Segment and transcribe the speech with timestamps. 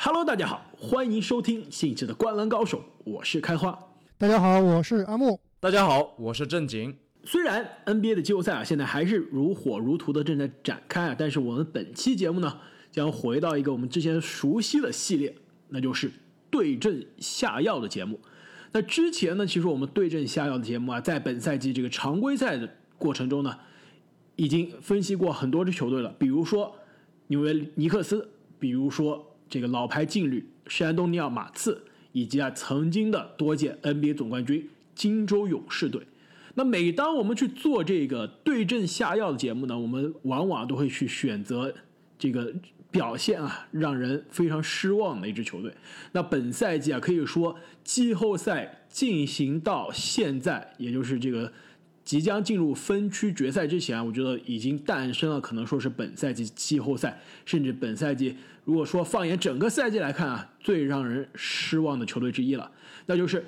[0.00, 3.76] Hello，大家好，欢迎收听新一期的《灌篮高手》，我是开花。
[4.16, 5.40] 大家好，我是阿木。
[5.58, 6.96] 大家好，我是正经。
[7.24, 12.60] 虽然 NBA 的季后赛啊，现在还是如火如荼的正在展开啊，但是我们本期节目呢，
[12.92, 15.34] 将回到一个我们之前熟悉的系列，
[15.70, 16.08] 那就是
[16.48, 18.20] 对症下药的节目。
[18.70, 23.58] 那之前呢，其实我们对症下药的节目啊，在本赛季这个常规赛的过程中呢，
[24.36, 26.72] 已经分析过很多支球队了，比如说
[27.26, 28.30] 纽约尼克斯，
[28.60, 29.27] 比如说。
[29.48, 36.02] 这个老牌劲旅山东尼奥马刺，以及啊曾经的多届 NBA 总冠军金州勇士队。
[36.54, 41.72] 那每当我们去做这个对症下药的节目呢，我们往往都会去选择
[42.18, 42.52] 这个
[42.90, 45.72] 表现啊让人非常失望的一支球队。
[46.12, 51.52] 那本赛季啊，可以说季后赛进行到现在，也就是这个。
[52.08, 62.72] 即将进入分区决赛之前，我觉得已经诞生了，可能说是本赛季季后赛，甚至本赛季，如果说放眼整个赛季来看啊，最让人失望的球队之一了，
[63.04, 63.44] 那就是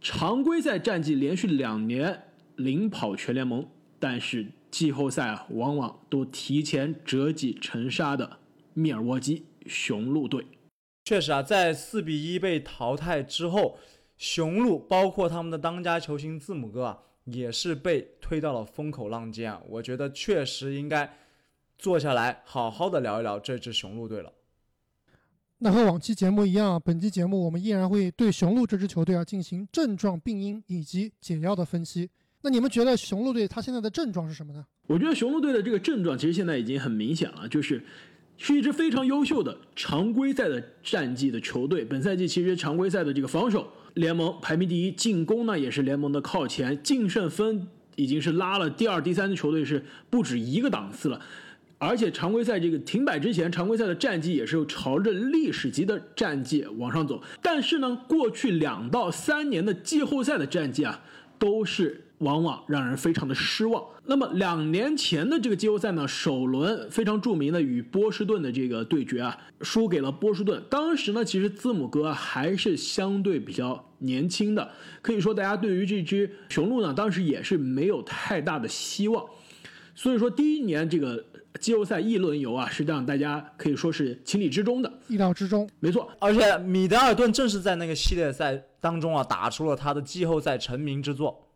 [0.00, 2.22] 常规赛战绩连续两年
[2.56, 8.38] 领跑全联盟，但是季后赛啊，往往都提前折戟沉沙的
[8.72, 10.46] 密尔沃基雄鹿队。
[11.04, 13.78] 确实啊，在四比一被淘汰之后，
[14.16, 16.98] 雄鹿包括他们的当家球星字母哥啊。
[17.24, 19.60] 也是被推到了风口浪尖啊！
[19.68, 21.16] 我觉得确实应该
[21.78, 24.32] 坐下来好好的聊一聊这支雄鹿队了。
[25.58, 32.08] 那和往期节目一样，啊本期节目我们依然会对雄鹿这支球队啊进行症状、病因以及解药的分析。
[32.40, 34.64] 那你们觉得雄鹿队他现在的症状是什么呢？
[34.86, 37.84] 我觉得雄鹿队的这个症状其实现在已经很明显了，就是
[38.38, 41.84] 是一支非常优秀的常规赛的战绩的球队。
[41.84, 43.70] 本赛季其实常规赛的这个防守。
[43.94, 51.20] 联盟排名第一，进攻呢也是联盟的靠前，净胜分已经是拉了第二、第三的球队是不止一个档次了，
[51.78, 61.02] 而且常规赛这个停摆之前，常规赛的战绩也是朝着历史级的战绩往上走，但是呢，过去两到三年的季后赛的战绩啊，
[61.38, 62.04] 都是。
[62.20, 63.84] 往往让人非常的失望。
[64.06, 70.62] 那么两年前的这个季后赛呢，首轮非常著名的与波士顿的这个对决啊，输给了波士顿。
[70.70, 74.70] 当时呢，其实字母哥还是相对比较年轻的，
[75.02, 79.24] 可以说大家对于这支雄鹿呢，当时也是没有太大的希望。
[79.94, 81.22] 所以说第一年这个
[81.60, 85.68] 季后赛一轮游啊，实际上大家可以说是情理之中的，意料之中。
[85.78, 91.46] 没错，而且米德尔顿正是在那个系列赛当中啊，打出了他的季后赛成名之作。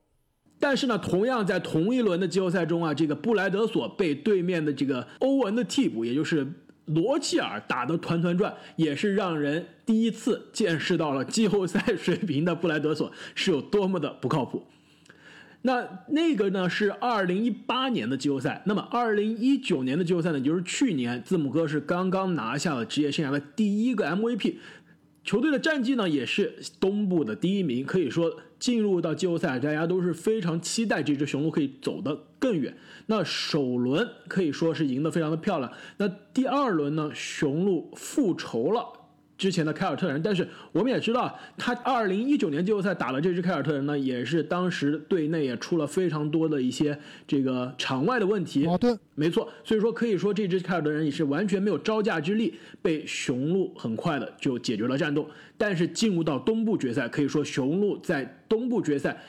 [0.67, 6.47] 但是呢，同样在同一轮的季后赛中啊，这个布莱德索被对面的这个欧文的替补，也就是
[6.87, 14.65] 罗齐尔打得团团转，也是让人第一次见识到了季后赛水平的布莱德索是有多么的不靠谱。
[15.61, 24.55] 那那个呢是二零一八年的季后赛，那么二零一九年的季后赛呢，就是去年字母哥是刚刚拿下了职业生涯的第一个 MVP。
[25.25, 32.75] 球队的战绩呢，也是东部的第一名，可以说进入到季后赛，大家都是非常期待这只雄鹿可以走得更远。
[33.09, 38.87] 那首轮可以说是赢得非常的漂亮，那第二轮呢，雄鹿复仇了。
[39.37, 48.65] 之前的凯尔特人，但是我们也知道，他二零一九年季后赛打了这支凯尔特人呢，也是当时队内也出了非常多的一些这个场外的问题。
[48.65, 55.29] 矛盾，没错，所以说可以说这支凯尔特人也是完全没有招架之力，被雄鹿很快的就解决了战斗。
[55.59, 59.21] 但是进入到东部决赛，可以说雄鹿在东部决赛。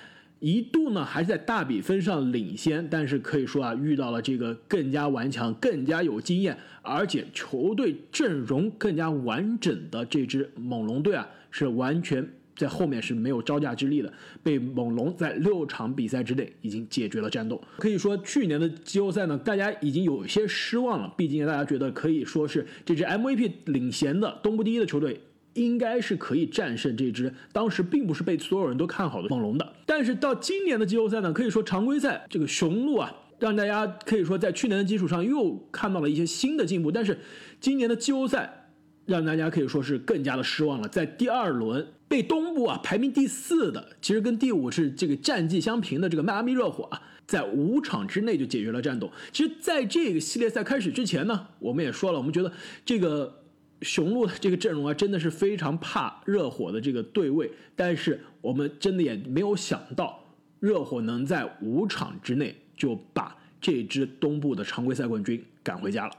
[0.45, 12.23] 一度呢还是在大比分上领先，但是可以说啊，遇到了这个更加顽强、更加有经验，而且球队阵容更加完整的这支猛龙队啊，是完全
[12.55, 14.13] 在后面是没有招架之力的，
[14.43, 17.59] 被猛龙在六场比赛之内已经解决了战斗。
[17.77, 25.19] 可以说去年的季后赛呢，大家已经有些失望了，毕竟大家觉得可以说是这支 MVP 领衔的东部第一的球队。
[25.55, 37.17] 应该是可以战胜这支当时并不是被所有人都看好的猛龙的，但是到今年的季后赛呢，可以说常规赛这个雄鹿啊，让大家可以说在去年的基础上又看到了一些新的进步，但是
[37.59, 38.67] 今年的季后赛
[39.05, 49.09] 让大家可以说是更加的失望了，在第二轮被东部啊排名第四的，其实跟第五是这个战绩相平的这个迈阿密热火啊，在五场之内就解决了战斗。
[49.31, 52.51] 其实，在这个系列赛开始之前呢，我们也说了，我们觉得
[52.85, 53.41] 这个。
[53.81, 60.19] 雄鹿的这个阵容啊，真的是非常怕热火的这个对位，但是我们真的也没有想到，
[60.59, 66.13] 热火能在五场之内就把这支东部的常规赛冠军赶回家了。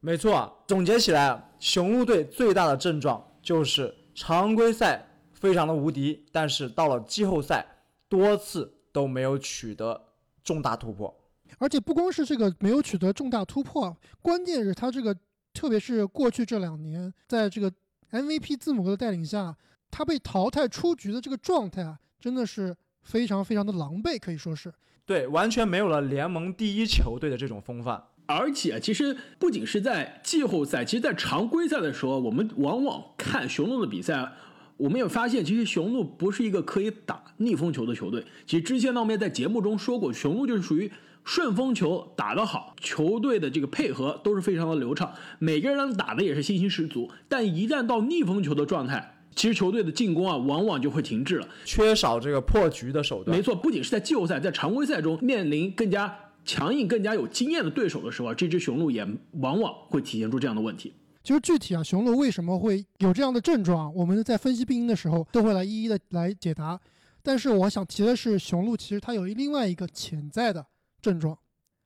[0.00, 7.64] 没错，总结起来，雄鹿队最大的症状就是常规赛非常的无敌，但是到了季后赛
[8.08, 10.00] 多次都没有取得
[10.42, 11.14] 重大突破，
[11.58, 15.16] 而且不光是这个没有取得重大突破，关键是他这个。
[15.56, 17.72] 特别是过去这两年，在这个
[18.10, 19.56] MVP 字母哥的带领下，
[19.90, 24.70] 他被淘汰出局的这个状态啊，真的是非常非常的狼狈，可以说是。
[25.06, 28.04] 对，完全没有了联盟第一球队的这种风范。
[28.26, 34.32] 而且，其实不仅是在季后赛，其实，在常规赛的时候，我们往往看雄鹿的比赛，
[34.76, 38.26] 我们也发现，其实雄鹿不是一个可以打逆风球的球队。
[38.44, 40.90] 其实之前呢，我们也在节目中说过，雄鹿就是属于
[41.26, 47.10] 顺风球打得好，球队的这个配合都是非常的流畅，每个人打的也是信心十足。
[47.28, 53.36] 但一旦到逆风球的状态，其实球队的进攻啊，往往就会停滞了，缺少这个破局的手段。
[53.36, 56.16] 没错，不仅是在季后赛，在常规赛中面临更加。
[56.48, 59.04] 强硬、更加有经验的对手的时候啊，这只雄鹿也
[59.40, 60.94] 往往会体现出这样的问题。
[61.24, 66.78] 其实具体啊，雄鹿为什么会有这样的症状，我们在分析病因的时候都会来一一的来解答。
[67.20, 70.64] 但是我想提的是，雄鹿其实它有另外一个潜在的
[71.00, 71.36] 症状，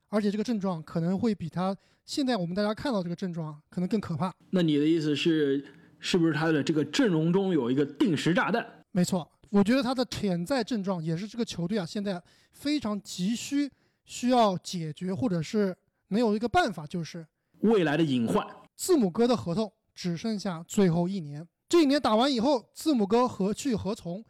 [0.08, 4.34] 而且这个症状可能会比他现在我们大家看到这个症状可能更可怕。
[4.50, 5.64] 那你的意思是，
[5.98, 8.66] 是不是他的这个阵容中有一个定时炸弹？
[8.92, 12.22] 没错，我觉得他的潜在症状也是这个球队啊现在
[12.52, 13.70] 非常急需。
[14.06, 15.76] 需要解决，或者是
[16.08, 17.24] 能有一个办法，就是
[17.60, 18.44] 未来的隐患。
[18.74, 24.24] 字母哥的合同只剩下最后一年，这一年打完以后，字母哥何去何从？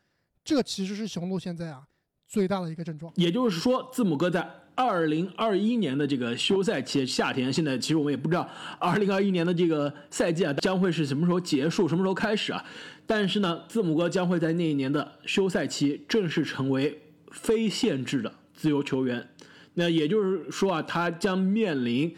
[0.45, 1.83] 这其实是雄鹿现在啊
[2.29, 3.11] 最大的一个症状。
[3.17, 4.47] 也就是说，字母哥在
[4.81, 8.49] 二零二一年的这个休赛期夏天，现在其实我们也不知道
[8.79, 12.65] 二零二一年的这个赛季啊将会是什么时候结束，什么时候开始啊？
[13.07, 16.99] 但是呢，字母哥将会在那一年的休赛期正式成为
[17.31, 19.29] 非限制的自由球员。
[19.75, 22.17] 那也就是说啊，他将面临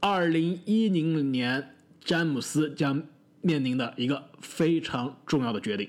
[0.00, 3.02] 二零一零年詹姆斯将
[3.42, 5.86] 面临的一个非常重要的决定，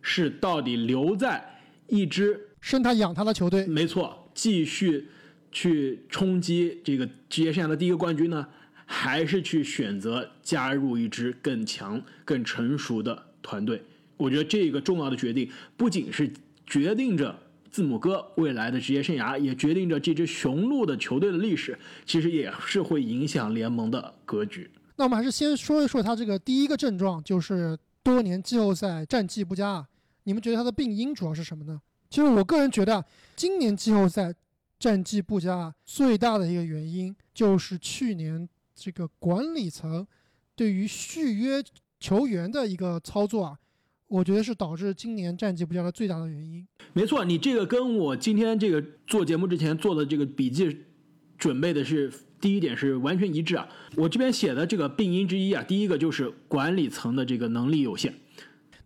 [0.00, 5.08] 是到底留在一支生他养他的球队，没错，继续
[5.52, 8.44] 去冲击这个职业生涯的第一个冠军呢，
[8.84, 13.80] 还是去选择加入一支更强、更成熟的团队？
[14.16, 16.28] 我觉得这个重要的决定不仅是
[16.66, 17.38] 决定着。
[17.70, 24.70] 字母哥未来的职业生涯也决定着这支雄鹿的球队的历史，其实也是会影响联盟的格局。
[24.96, 29.82] 那我们还是先说一说他这个第一个症状，就是多年季后赛战绩不佳。
[30.24, 31.80] 你们觉得他的病因主要是什么呢？
[32.10, 33.02] 其实我个人觉得，
[33.34, 34.34] 今年季后赛
[34.82, 40.04] 战绩不佳最大的一个原因，就是去年这个管理层
[40.56, 41.62] 对于续约
[42.00, 43.56] 球员的一个操作啊。
[44.08, 46.66] 我觉得是导致今年战绩不佳的最大的原因。
[46.94, 50.76] 没错，你这个跟我今天这个做节目之前做的这个笔记
[51.38, 53.68] 准备的是第一点是完全一致啊。
[53.94, 58.12] 我这边写的这个病因之一啊，第一个就是管理层的这个能力有限。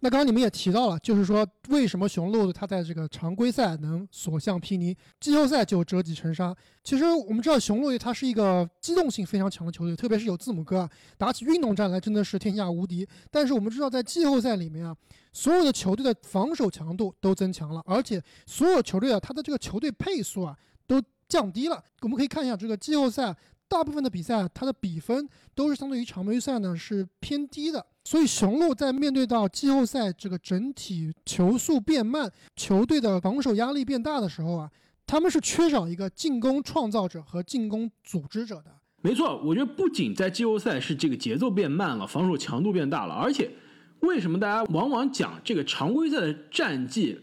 [0.06, 6.54] 那刚刚你们也提到了，就是说为什么雄鹿他在这个常规赛能所向披靡，季后赛就折戟沉沙。
[6.84, 13.04] 其实我们知道雄鹿它是一个机动性非常强的球队，特别是有字母哥啊，打起运动战来真的是天下无敌。
[13.32, 14.96] 但是我们知道在季后赛里面啊，
[15.32, 20.56] 所有的球队的防守强度都增强了，而且所有球队啊，它的这个球队配速啊
[20.86, 21.82] 都降低了。
[22.02, 23.34] 我们可以看一下这个季后赛
[23.66, 27.84] 大部分的比赛，它的比分都是相对于常规赛呢是偏低的。
[28.06, 34.70] 所以雄鹿在面对到季后赛这个整体球速变慢、球队的防守压力变大的时候啊，
[35.04, 38.66] 他们是缺少一个进攻创造者和进攻组织者的。
[39.02, 43.50] 没错，我觉得不仅在季后赛是这个节奏变慢了，防守强度变大了，而且
[43.98, 47.20] 为什么大家往往讲这个常规赛的战绩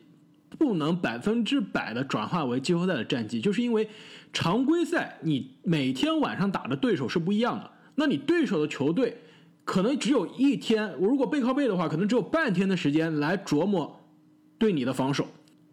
[0.59, 3.87] 不能百分之百的转化为季后赛的战绩，就是因为
[4.33, 9.17] 常规赛你每天晚上打的对手是不一样的，那你对手的球队。
[9.65, 14.00] 可能只有一天，我如果背靠背的话，可能只有半天的时间来琢磨
[14.58, 15.25] 对你的防守。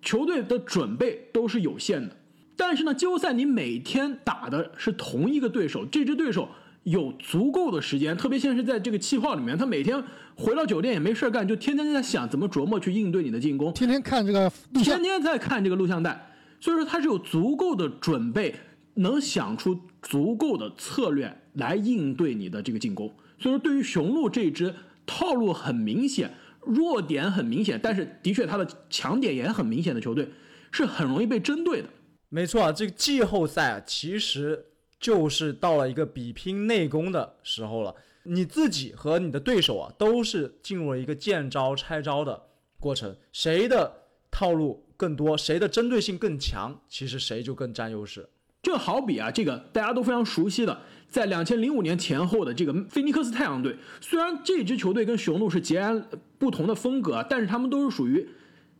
[0.02, 2.16] 球队的准备都是有限的，
[2.56, 6.48] 但是呢，季后赛你每天打的是同一个对手，这支对手
[6.84, 10.02] 有足够的时间，特别现在是在这个气泡里面，他每天
[10.36, 14.50] 回到酒店也没事干，就天天在想怎么琢磨去应对你的进攻，天天看这个，
[14.82, 18.54] 天天在看这个录像带，所以说他是有足够的准备，
[18.94, 23.08] 能想出足够的策略来应对你的这个进攻。
[23.38, 24.74] 所以说，对于雄鹿这支
[25.06, 30.28] 套路很明显、弱点很明显，但是的确它的强点也很明显的球队，
[30.70, 31.88] 是很容易被针对的。
[32.28, 34.66] 没错啊，这个季后赛啊，其实
[35.00, 37.94] 就是到了一个比拼内功的时候了。
[38.22, 42.40] 你自己和你的对手啊，都是进入了一个见招拆招的
[42.78, 43.90] 过程，谁的
[44.30, 48.28] 套路更多，谁的针对性更强，其实谁就更占优势。
[48.62, 50.82] 就好比啊，这个大家都非常熟悉的。
[51.10, 56.02] 在两千零五年前后的这个菲尼克斯太阳队，虽然这支球队跟雄鹿是截然
[56.38, 58.26] 不同的风格，但是他们都是属于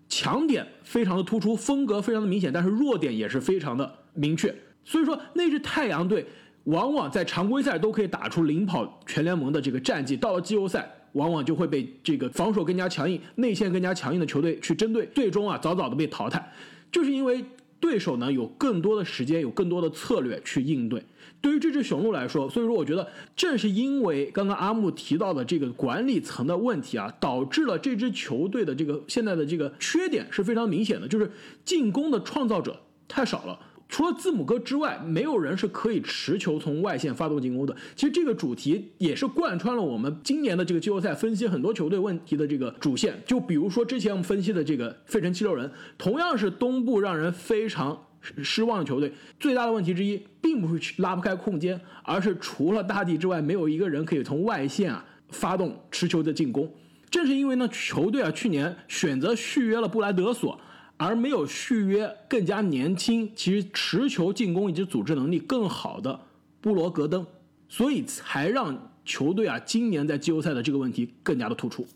[0.09, 4.55] 强点非常的突出，风格非常的明显，但是弱点也是非常的明确。
[4.85, 6.25] 所以说那支太阳队
[6.65, 16.53] 往往在常规赛都可以打出领跑全联盟的这个战绩，到了季后赛往往就会被这个防守更加强硬、内线更加强硬的球队去针对，最终啊早早的被淘汰，
[16.93, 17.45] 就是因为
[17.81, 21.03] 对手呢有更多的时间、有更多的策略去应对。
[21.41, 31.31] 对于这只雄鹿来说，所以说我觉得正是因为刚刚阿木提到的这个管理层的问题啊，导致了这支球队的这个现在的这个缺点是非常明显的，就是
[31.65, 33.59] 进攻的创造者太少了。
[33.91, 37.77] 除了字母哥之外，没有人是可以持球从外线发动进攻的。
[37.97, 43.21] 其实这个主题也是贯穿了我们今年的这个季后赛分析很多球队问题的这个主线。
[43.27, 45.69] 就比如说之前我们分析的这个费城七六人，
[45.99, 48.01] 同样是东部让人非常
[48.43, 56.73] 失望的球队，最大的问题之一并不是拉不开空间，而是除了大帝之外，没有一个人可以从外线啊发动持球的进攻。
[57.11, 60.57] 正是因为呢，球队啊去年选择续约了布莱德索。
[61.03, 66.21] 而没有续约更加年轻、其实持球进攻以及组织能力更好的
[66.61, 67.27] 布罗格登，
[67.71, 71.87] 所以才让球队啊今年在季后赛的这个问题更加的突出。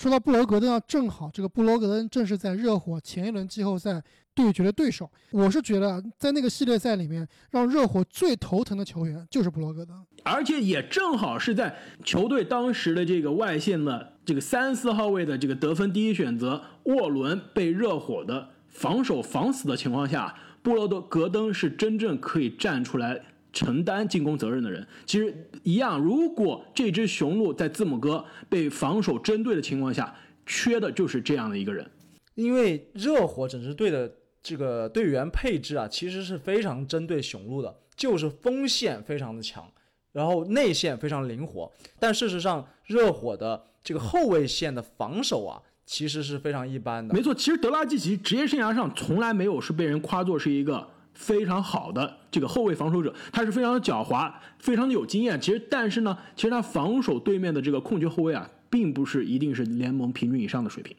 [0.00, 4.02] 说到布罗格登啊，正好这个布罗格登正是在热火前一轮季后赛
[4.34, 5.10] 对决的对手。
[5.30, 23.20] 我是觉得在那个系列赛里面，让热火最头疼的球员就是布罗格登，而且也正好是在球队当时的这个外线的这个三四号位的这个得分第一选择沃伦被热火的防守防死的情况下，布罗德格登是真正可以站出来
[23.52, 24.86] 承担进攻责任的人。
[25.06, 30.14] 其实一样，如果这只雄鹿在字母哥被防守针对的情况下，
[30.46, 31.88] 缺的就是这样的一个人。
[32.34, 34.10] 因为热火整支队的
[34.42, 39.70] 这个队员配置啊，其实是非常针对雄鹿的，就是锋线非常的强，
[40.12, 41.70] 然后内线非常灵活。
[41.98, 45.62] 但事实上，热火的这个后卫线的防守啊。
[45.86, 47.12] 其实是非常一般的。
[47.12, 50.88] 没错，其实德拉季奇职业生涯上从来没有是被人夸作是一个
[51.20, 55.38] 非常好的这个后卫防守者，他是非常的狡猾，非常的有经验。
[55.38, 60.96] 其实，但是呢，其实他防守对面的这个控球后卫啊，并不是一定是联盟平均以上的水平。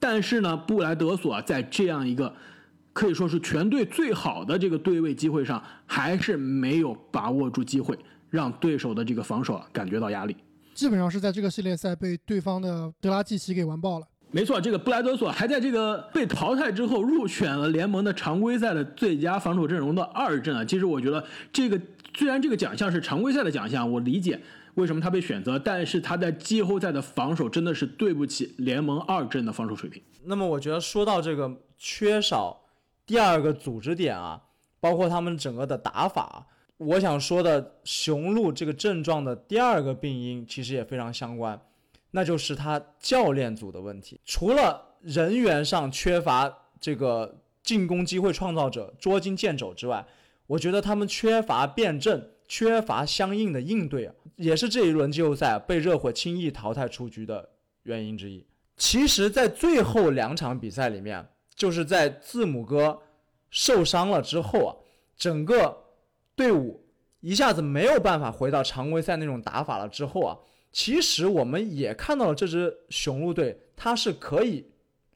[0.00, 2.34] 但是呢，布莱德索啊，在这样一个
[2.94, 7.98] 可以说是全队最好的这个对位机会上，还是没有把握住机会，
[8.30, 10.34] 让对手的这个防守啊感觉到压力。
[10.72, 14.06] 基本上是在这个系列赛被对方的德拉季奇给完爆了。
[14.34, 20.64] 没错，这个布莱德索还在这个被淘汰之后入选了联盟的常规赛的最佳防守阵容的二阵啊。
[20.64, 21.80] 其实我觉得这个
[22.16, 24.40] 虽然这个奖项是常规赛的奖项，我理解
[24.74, 30.02] 为什么他被选择，但是他在季后赛的防守真的是对不起联盟二阵的防守水平。
[30.24, 31.48] 那么我觉得说到这个
[31.78, 32.60] 缺少
[33.06, 34.42] 第二个组织点啊，
[34.80, 36.44] 包括他们整个的打法。
[36.78, 41.60] 我想说的雄鹿这个症状的第二个病因其实也非常相关，
[42.14, 44.20] 那就是他教练组的问题。
[44.24, 50.06] 除了人员上缺乏这个进攻机会创造者捉襟见肘之外，
[50.46, 57.48] 我觉得他们缺乏辩证，缺乏相应的应对，也是这一轮季后赛被热火轻易淘汰出局的
[57.82, 58.46] 原因之一。
[58.76, 63.00] 其实，在最后两场比赛里面，就是在字母哥
[63.50, 64.76] 受伤了之后啊，
[65.16, 65.82] 整个。
[66.36, 66.84] 队伍
[67.20, 70.36] 一下子没有办法回到常规赛那种打法了之后啊，
[70.74, 74.66] 其实我们也看到了这支雄鹿队，它是可以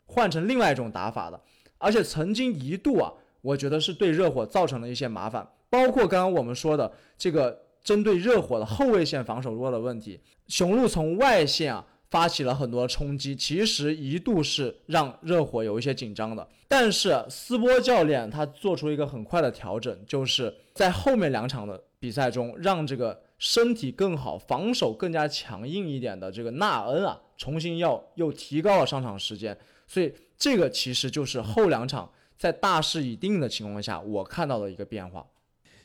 [0.07, 1.39] 换成另外一种打法的，
[1.77, 3.13] 而且曾经一度啊，
[3.43, 11.85] 我觉得是对热火造成了一些麻烦，包括刚刚我们说的这个针对热火的后卫线防守弱的问题，雄鹿从外线啊。
[12.11, 16.49] 发起了很多冲击，其实一度是让热火有一些紧张的。
[16.67, 29.57] 但是斯波教练他做出一个很快的调整，就是在后面两场的比赛中，让这个身体更好、防守更加强硬一点的这个纳恩啊，重新要又提高了上场时间。
[29.87, 35.27] 所以这个其实就是后两场在大势已定的情况下，我看到的一个变化。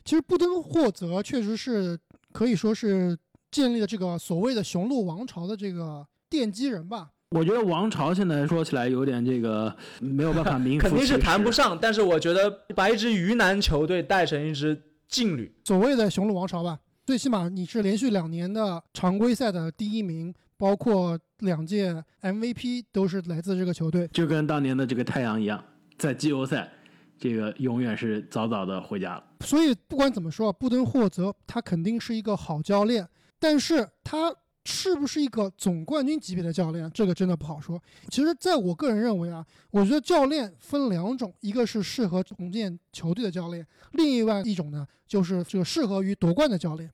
[0.04, 1.98] 其实布登霍泽确实是
[2.32, 3.18] 可以说是
[3.50, 6.06] 建立了这个所谓的雄鹿王朝的这个。
[6.30, 11.78] 奠基人吧，我觉得王朝现在说起来有点这个没有办法名 肯定是谈不上。
[11.80, 25.62] 但是我觉得把一支鱼腩球队带成一支劲旅，所谓的雄鹿王朝吧，最起码你是连续两年的常规赛的第一名，包括两届 MVP 都是来自这个球队，就跟当年的这个太阳一样，
[25.98, 26.70] 在季后赛
[27.18, 29.24] 这个永远是早早的回家了。
[29.40, 33.08] 所以不管怎么说，布登霍泽他肯定是一个好教练，
[33.38, 34.34] 但是他。
[34.64, 36.90] 是不是一个总冠军级别的教练？
[36.92, 37.80] 这个真的不好说。
[38.08, 46.90] 其实，在我个人认为啊，我觉得教练分两种，一个是适合重建球队的教练，另外一种呢，就是这个适合于夺冠的教练。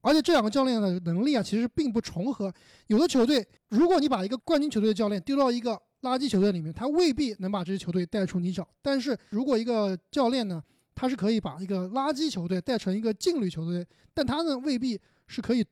[0.00, 2.54] 而且这两个教练的能力啊，其实并不重合。
[2.86, 5.72] 有的球队，如果你把一个冠军球队的教练丢到一个
[6.02, 8.64] 垃圾球队里面，他未必能把这支球队带出泥沼。
[8.80, 10.62] 但是如果一个教练呢，
[10.94, 13.84] 他是可以把一个垃圾球队带成一个劲旅球队，
[14.14, 14.96] 但他呢，未必
[15.26, 15.66] 是可以。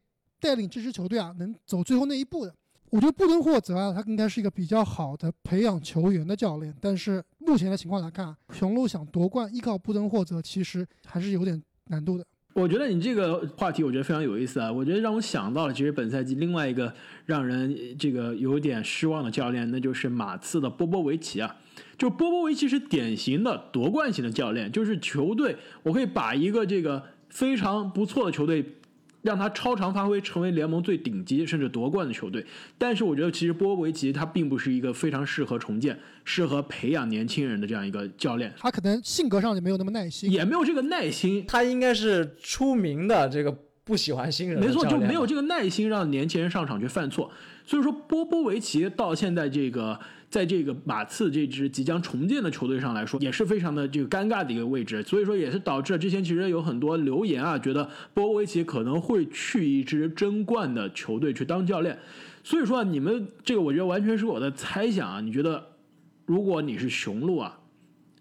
[0.47, 2.55] 带领这支球队啊，能走最后那一步的。
[2.89, 12.25] 我觉得布登霍泽啊，他应该是一个比较好的培养球员的教练，但是目前的情况来看，雄鹿想夺冠依靠布登霍泽其实还是有点难度的。
[12.55, 14.73] 我觉得你这个话题，我觉得非常有意思啊！
[14.73, 16.95] 我觉得让我想到了，其实本赛季另外一个
[17.27, 21.57] 让人这个有点失望的教练，那就是马刺的波波维奇啊。
[21.99, 28.65] 就波波维奇是典型的夺冠型的教练，就是球队我可以把一个这个非常不错的球队。
[29.27, 32.47] 让他超常发挥，成为联盟最顶级甚至夺冠的球队。
[32.79, 38.53] 但是我觉得，其实波波维奇他并不是一个非常适合重建、适合培养年轻人的这样一个教练。
[38.57, 41.45] 他可能性格上就没有那么耐心，也没有这个耐心。
[41.49, 43.53] 他应该是出名的这个
[43.83, 47.29] 不喜欢新人，没错，就没有这个耐心让年轻人上场去犯错。
[47.67, 49.99] 所以说，波波维奇到现在这个。
[50.29, 61.99] 在这个马刺这支即将重建的球队上来说，也是非常的这个尴尬的一个位置，所以说也是导致了之前其实有很多留言啊，觉得波波维奇可能会去一支争冠的球队去当教练。
[62.43, 65.65] 所以说啊你们这个我觉得完全是我的猜想啊，你觉得
[66.25, 67.59] 如果你是雄鹿啊，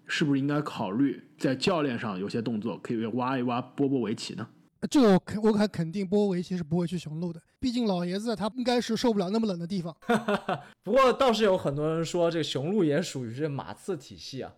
[0.05, 4.47] 是不是应该考虑在教练上有些动作，可以挖一挖波波维奇呢？
[4.87, 9.95] 这个我肯我肯肯定波维奇是不会去雄鹿的，毕竟老爷子他应该是受不了那么冷的地方。
[10.83, 14.53] 不过倒是有很多人说，这个雄鹿也属于这马刺体系啊。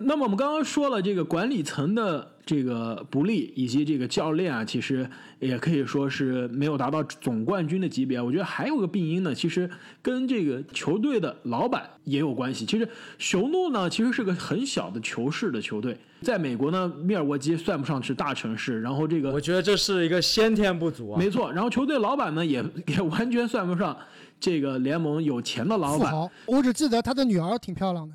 [0.00, 5.08] 那么我们刚刚说了这个管理层的这个不利，以及这个教练啊，其实
[5.40, 8.20] 也可以说是没有达到总冠军的级别。
[8.20, 9.68] 我觉得还有个病因呢，其实
[10.00, 12.64] 跟这个球队的老板也有关系。
[12.64, 12.88] 其实
[13.18, 18.80] 雄鹿呢，其实是个很小的球市的球队，在美国呢，密尔沃基算不上是大城市。
[18.80, 21.18] 然后这个，我觉得这是一个先天不足啊。
[21.18, 23.96] 没错，然后球队老板呢，也也完全算不上
[24.38, 26.14] 这个联盟有钱的老板。
[26.46, 28.14] 我只记得他的女儿挺漂亮的。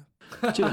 [0.53, 0.69] 这个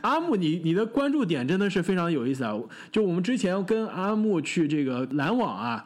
[0.00, 2.54] 阿木，你你的关注点真的是非常有意思啊！
[2.90, 5.84] 就我们之前跟阿木去这个篮网啊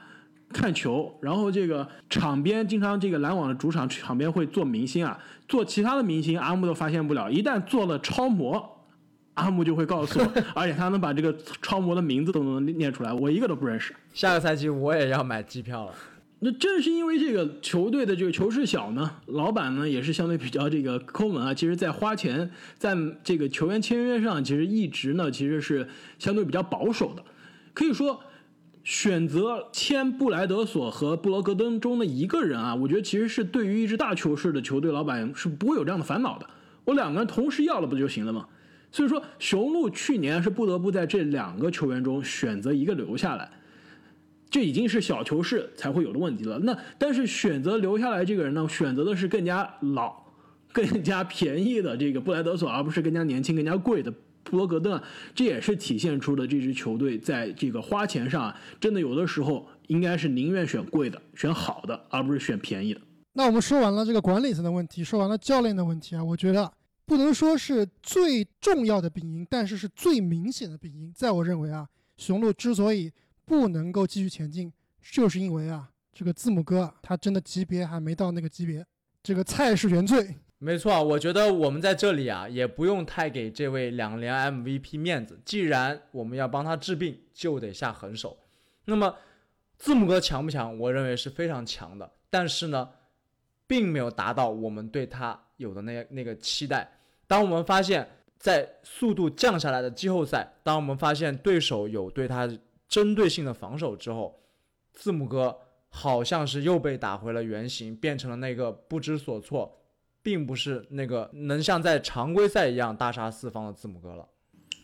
[0.52, 8.84] 看球，然后这个场边经常这个篮网的主场场边会做明星啊，做其他的明星阿木都发现不了，一旦做了超模，
[9.34, 13.94] 阿木就会告诉我，而且他能把这个超模的名字都能念出来，我一个都不认识。
[14.12, 15.92] 下个赛季我也要买机票了。
[16.42, 21.52] 那正是因为这个球队的这个球市小呢，老板呢也是相对比较这个抠门啊。
[21.52, 25.86] 其实，在花钱在这个球员签约上，其实一直呢其实是
[26.18, 27.22] 相对比较保守的。
[27.74, 28.20] 可以说，
[28.82, 36.46] 选择签布莱德索和布罗格登中的一个人啊，我觉得其实是对于一支大球市的球队老板是不会有这样的烦恼的。
[36.86, 38.46] 我两个人同时要了不就行了吗？
[38.90, 43.50] 所以说，雄鹿去年是不得不在这两个球员中选择一个留下来。
[44.50, 46.58] 这已经是小球市才会有的问题了。
[46.58, 50.14] 那但是选择留下来这个人呢，选择的是更加老、
[50.72, 55.00] 更加便宜的这个布莱德索，而不是更加年轻、更加贵的布罗格登。
[55.34, 63.00] 这也是体现出的这支球队在这个花钱上，啊真的有的时候应该是宁愿选贵的、选好的，而不是选便宜的。
[63.34, 66.70] 那我们说完了这个管理层的问题，说完了教练的问题啊，我觉得
[67.06, 71.12] 不能说是最重要的病因，但是是最明显的病因。
[71.14, 71.86] 在我认为啊，
[72.16, 73.12] 雄鹿之所以
[73.50, 78.86] 不能够继续前进，就是因为啊，这个字母哥他真的级别还没到那个级别，
[79.24, 80.36] 这个菜是原罪。
[80.58, 85.40] 没错，我觉得我们在这里啊，也不用太给这位两连 MVP 面子。
[85.44, 88.38] 既然我们要帮他治病，就得下狠手。
[88.84, 89.12] 那么
[89.76, 90.78] 字母哥强不强？
[90.78, 92.88] 我认为是非常强的，但是呢，
[93.66, 96.88] 并没有达到我们对他有的那那个期待。
[97.26, 98.08] 当我们发现，
[98.38, 102.48] 在速度降下来的季后赛，当我们发现对手有对他。
[102.90, 104.38] 针对性的防守之后，
[104.92, 105.56] 字母哥
[105.88, 109.78] 好像是又被打回了原形，变成了那个不知所措，
[110.22, 114.26] 并不是那个能像在常规赛一样大杀四方的字母哥了。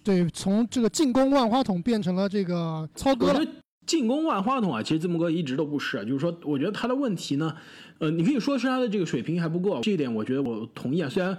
[0.05, 3.45] 对，从这个进攻万花筒变成了这个操哥了。
[3.85, 6.05] 进攻万花筒啊，其实字母哥一直都不是。
[6.07, 7.57] 就是说，我觉得他的问题呢，
[7.99, 11.09] 呃，你可以说是他的这个水平还不够，这一点我觉得我同意啊。
[11.09, 11.37] 虽然。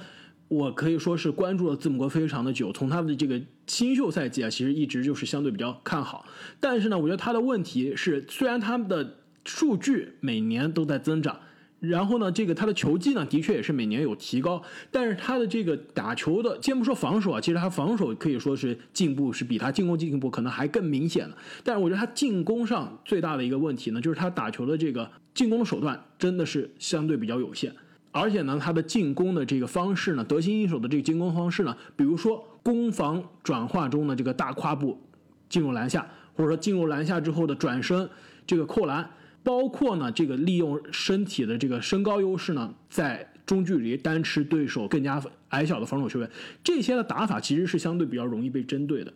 [0.47, 6.25] 我可以说是关注了字母哥非常的久，从他的这个新秀赛季啊，其实一直就是相对比较看好。
[6.59, 11.37] 但是呢，我觉得他的问题是，虽然他们的数据每年都在增长，
[11.81, 21.37] 然后呢，这个他的球技呢，的确也是每年有提高，但是他的这个打球的，先不说防守啊，其实他防守可以说是进步是比他进攻进步可能还更明显的。
[21.63, 27.75] 但是我觉得他进攻上最大的一个问题呢，就是他打球的这个进攻的手段真的是相对比较有限。
[28.17, 34.99] 而且呢，他的进攻的这个方式呢，得心应手的这个进攻方式呢，比如说攻防转化中的这个大跨步
[35.47, 38.09] 进入篮下，或者说进入篮下之后的转身
[38.45, 39.09] 这个扣篮，
[39.43, 46.29] 包括呢这个利用身体的这个身高优势呢，在中距离单吃对手更加矮小的防守球员，
[46.63, 49.13] 这些的打法其实是相对比较容易被针对的。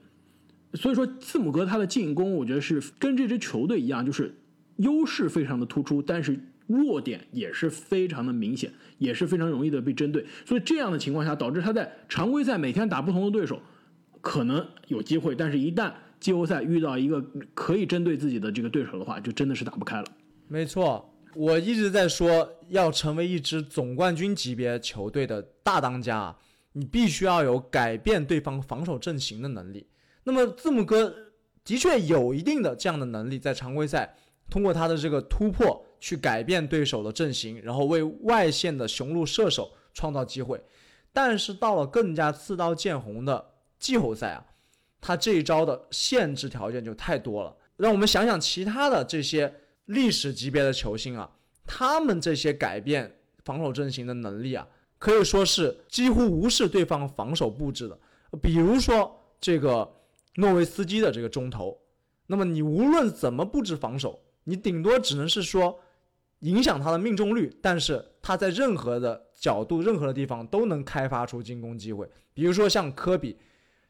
[0.73, 4.33] 所以说，字母哥他的进攻，我觉得是跟这支球队一样，就是
[4.77, 10.25] 优势非常的突出，但是弱点也是非常的明显，也是非常容易的被针对。
[10.45, 13.61] 所以这样的情况下，导致他在常规赛每天打不同的对手，
[14.21, 17.21] 可能有机会，但是一旦季后赛遇到一个
[17.53, 20.05] 可以针对自己的这个对手的话，就真的是打不开了。
[20.47, 26.37] 没错，我一直在说，要成为一支总冠军级别球队的大当家啊，
[26.73, 29.87] 你必须要有改变对方防守阵型的能力。
[30.23, 31.13] 那么字母哥
[31.65, 34.15] 的确有一定的这样的能力，在常规赛
[34.49, 40.61] 通过他的这个突破去改变对手的阵型，然后为外线的雄鹿射手创造机会。
[41.13, 44.45] 但是到了更加刺刀见红的季后赛啊，
[44.99, 47.55] 他这一招的限制条件就太多了。
[47.77, 49.53] 让我们想想其他的这些
[49.85, 51.29] 历史级别的球星啊，
[51.65, 57.99] 他们这些改变防守阵型的能力啊，可以说是几乎无视对方防守布置的。
[58.41, 59.89] 比如说这个
[60.35, 61.77] 诺维斯基的这个中投，
[62.27, 65.77] 那么你无论怎么布置防守，你顶多只能是说
[66.41, 72.07] 影响他的命中率，但是他在任何的角度、任何的地方都能开发出进攻机会。
[72.33, 73.37] 比如说像科比，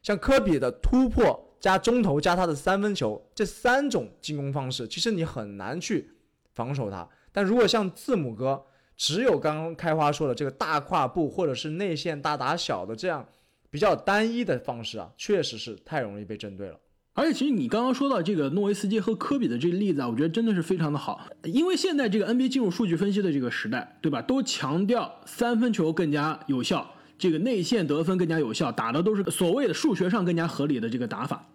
[0.02, 6.10] 像科比的突破加中投加他的三分球这三种进攻方式，其实你很难去
[6.54, 7.08] 防守他。
[7.32, 8.64] 但如果像字母哥，
[8.96, 13.26] 只有刚刚开花说的这个大跨步或者是内线大打小的这样
[13.70, 16.78] 比较单一的方式啊，确实是太容易被针对了。
[17.14, 21.20] 而且，其实你刚刚说到这个诺维斯基和科比的这个例子啊，我觉得真的是非常的好。
[21.44, 24.22] 因为现在这个 NBA 进入数据分析的这个时代，对吧？
[24.22, 31.46] 都强调三分球更加有效，这个内线得分更加有效，打的都是所谓的数学上更加合理的这个打法。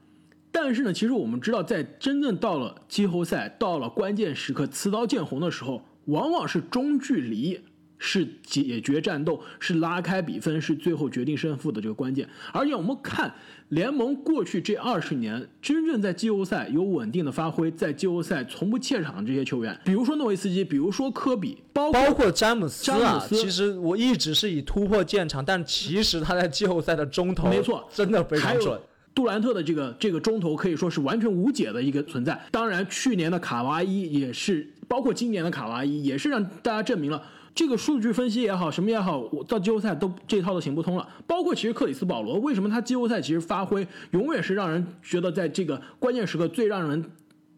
[0.52, 7.60] 但是呢，其实我们知道，在真正到了季后赛，到了关键时刻，刺刀见红的时候，往往是中距离。
[8.00, 12.28] 是解决战斗，是拉开比分，是最后决定胜负的这个关键。
[12.54, 13.34] 而且我们看
[13.70, 23.36] 联盟过去这二十年，真正在季后赛有稳定的发挥，在季后赛从不怯场的这些球员，比如说诺维斯基，比如说科比，包包括詹姆斯詹姆斯。
[23.36, 28.80] 其实我一直是以突破见长，但其实他在季后赛的中投，没错，真的非常准。
[29.16, 32.40] 杜兰特的这个这个中投可以说是完全无解的一个存在。
[32.52, 37.24] 当然，去年的卡哇伊也是，包括今年的卡哇伊也是让大家证明了。
[37.58, 41.10] 这个数据分析也好，什么也好，我到季后赛都这套都行不通了。
[41.26, 47.04] 包括其实克里斯保罗，为什么他季后赛其实发挥永远是让人觉得在这个关键时刻最让人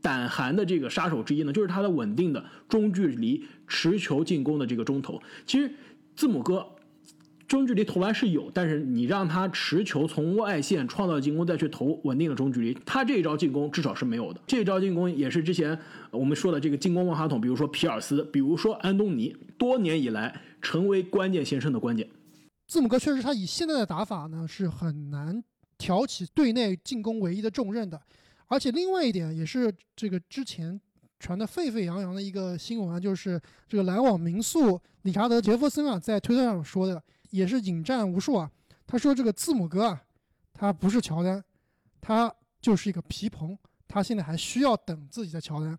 [0.02, 1.52] 胆寒的这个杀手之一呢？
[1.52, 5.22] 就是他的稳定的中距离持球进攻的这个中投。
[5.46, 5.70] 其实
[6.16, 6.66] 字母哥。
[7.50, 14.40] 中距离投篮是有，但是你让他持球从外线创造进攻，再去投稳定的中距离，他这一招进攻至少是没有的。
[14.46, 15.78] 这一招进攻也是之前
[16.12, 22.08] 我们说的这个进攻万花筒，比如说皮尔斯，比如说安东尼，多年以来成为关键先生的关键。
[22.68, 25.44] 字母哥确实，他以现在的打法呢，是很难
[25.80, 28.00] 挑起队内进攻唯一的重任的。
[28.46, 30.80] 而且另外一点也是这个之前
[31.20, 37.02] 传的沸沸扬扬的一个新闻啊，就是这个篮网名宿理查德·杰弗森啊，在推特上说的。
[37.30, 38.50] 也是引战无数啊！
[38.88, 40.02] 他说这个字母哥啊，
[40.52, 41.44] 他不是乔丹，
[42.02, 43.56] 他就是一个皮蓬，
[43.88, 45.78] 他现在还需要等自己的乔丹。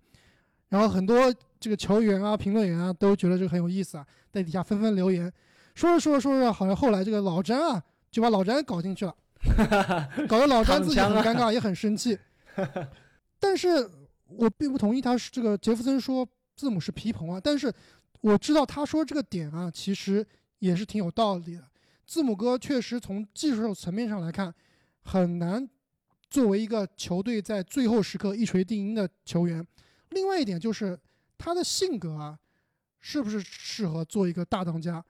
[0.68, 5.32] 然后很多这个球员啊、评论员啊都觉得这个很有意思啊，在底下纷纷留言，
[5.74, 7.82] 说着说着说着，好像后来这个老詹啊
[8.12, 9.14] 就把老詹搞进去了，
[10.28, 12.16] 搞得老詹自己很尴尬，也很生气。
[13.40, 13.90] 但是
[14.28, 17.72] 我并不同意他是这个杰弗森说字母是皮蓬啊，但是
[18.20, 20.24] 我知道他说这个点啊，其实。
[20.60, 21.68] 也是挺有道理的。
[22.06, 24.54] 字母哥确实从技术层面上来看，
[25.02, 25.68] 很难
[26.28, 29.66] 作为一个球队在最后时刻一锤定音的球员。
[30.10, 30.98] 另外一点就是
[31.36, 32.38] 他的性格啊，
[33.00, 35.04] 是不是适合做一个大当家？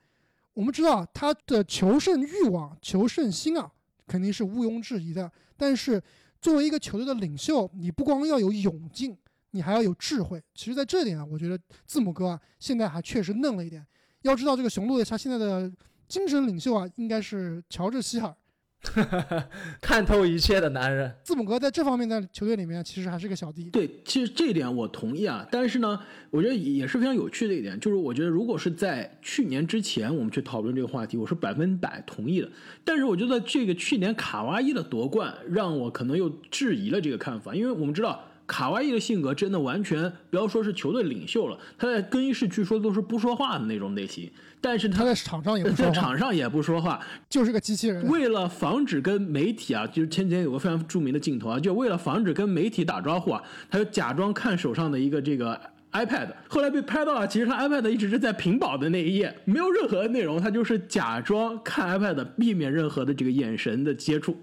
[0.52, 3.70] 我们知道他的求胜欲望、求胜心啊，
[4.06, 5.30] 肯定是毋庸置疑的。
[5.56, 6.02] 但是
[6.40, 9.16] 作为一个球队的领袖，你不光要有勇劲，
[9.52, 10.42] 你还要有智慧。
[10.54, 13.86] 其实，在这点啊，我觉得字母哥啊，现在还确实嫩了一点。
[14.22, 15.70] 要知道，这个雄鹿的他现在的
[16.06, 18.34] 精神领袖啊，应该是乔治希尔，
[19.80, 21.14] 看透一切的男人。
[21.22, 23.64] 字母哥在这方面在球队里面其实还是个小弟。
[23.70, 25.46] 对，其实这一点我同意啊。
[25.50, 25.98] 但是呢，
[26.30, 32.50] 我觉得也是非常有趣的一点，就是我觉得如果是在去年之前我们去讨论这个话题，我是百分百同意的。
[32.84, 38.24] 但是我觉得这个去年卡哇伊的夺冠，让我可能又质疑了这个看法，因为我们知道。
[38.50, 44.28] 卡哇伊的性格真的完全不要说是球队领袖了，他在更衣室据说都是不说话的那种类型。
[44.60, 48.04] 但是他在场上也不说话，在场上也不说话，就是个机器人。
[48.08, 55.58] 为了防止跟媒体啊，就是前几天有个非常著名的镜头啊，就为了防止跟媒体打招呼啊，他就假装看手上的一个这个
[55.92, 56.30] iPad。
[56.48, 64.36] 后来被拍到了，其实他 iPad 一直是在屏保的那一页，没有任何内容，他就是假装看 iPad，避免任何的这个眼神的接触。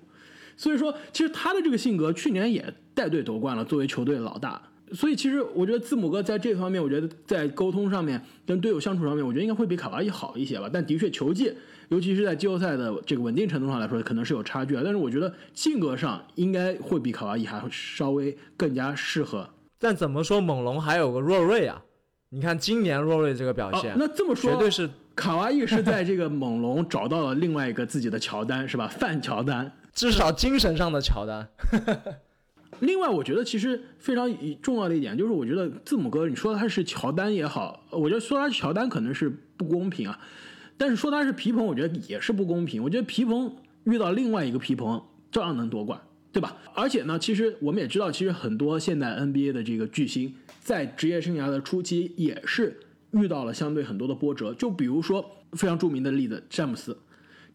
[0.57, 4.61] 所以说，其实他的这个性格，去年也带队夺冠了，作为球队的老大。
[4.93, 10.69] 所以其实我觉得字母哥在这方面，我觉得在沟通上面跟队友相处上面，我觉得应该会比卡哇伊好一些吧。
[10.71, 11.53] 但的确球技，
[11.89, 14.81] 尤其是在季后赛的这个稳定程度上来说，可能是有差距啊。
[14.83, 19.49] 但是我觉得性格上应该会比卡哇伊还稍微更加适合。
[19.77, 21.83] 但怎么说，猛龙还有个若瑞啊？
[22.29, 28.87] 你看今年若瑞这个表现，哦、那这么说绝对是卡哇伊是在这个猛龙找到了另外一个自己的乔丹，是吧？
[28.87, 31.49] 范乔丹，至少精神上的乔丹。
[32.81, 34.31] 另外，我觉得其实非常
[34.61, 40.19] 重要的一点就是，我觉得字母哥，你说他是乔丹也好，我觉得说他是乔丹可能是不公平啊，
[40.77, 42.83] 但是说他是皮蓬，我觉得也是不公平。
[42.83, 43.51] 我觉得皮蓬
[43.85, 45.99] 遇到另外一个皮蓬，照样能夺冠，
[46.31, 46.55] 对吧？
[46.75, 52.79] 而且呢，其实我们也知道，其实很多现在 NBA 的这个巨星，在职业生涯的初期也是
[53.09, 54.53] 遇到了相对很多的波折。
[54.53, 56.95] 就比如说非常著名的例子，詹姆斯。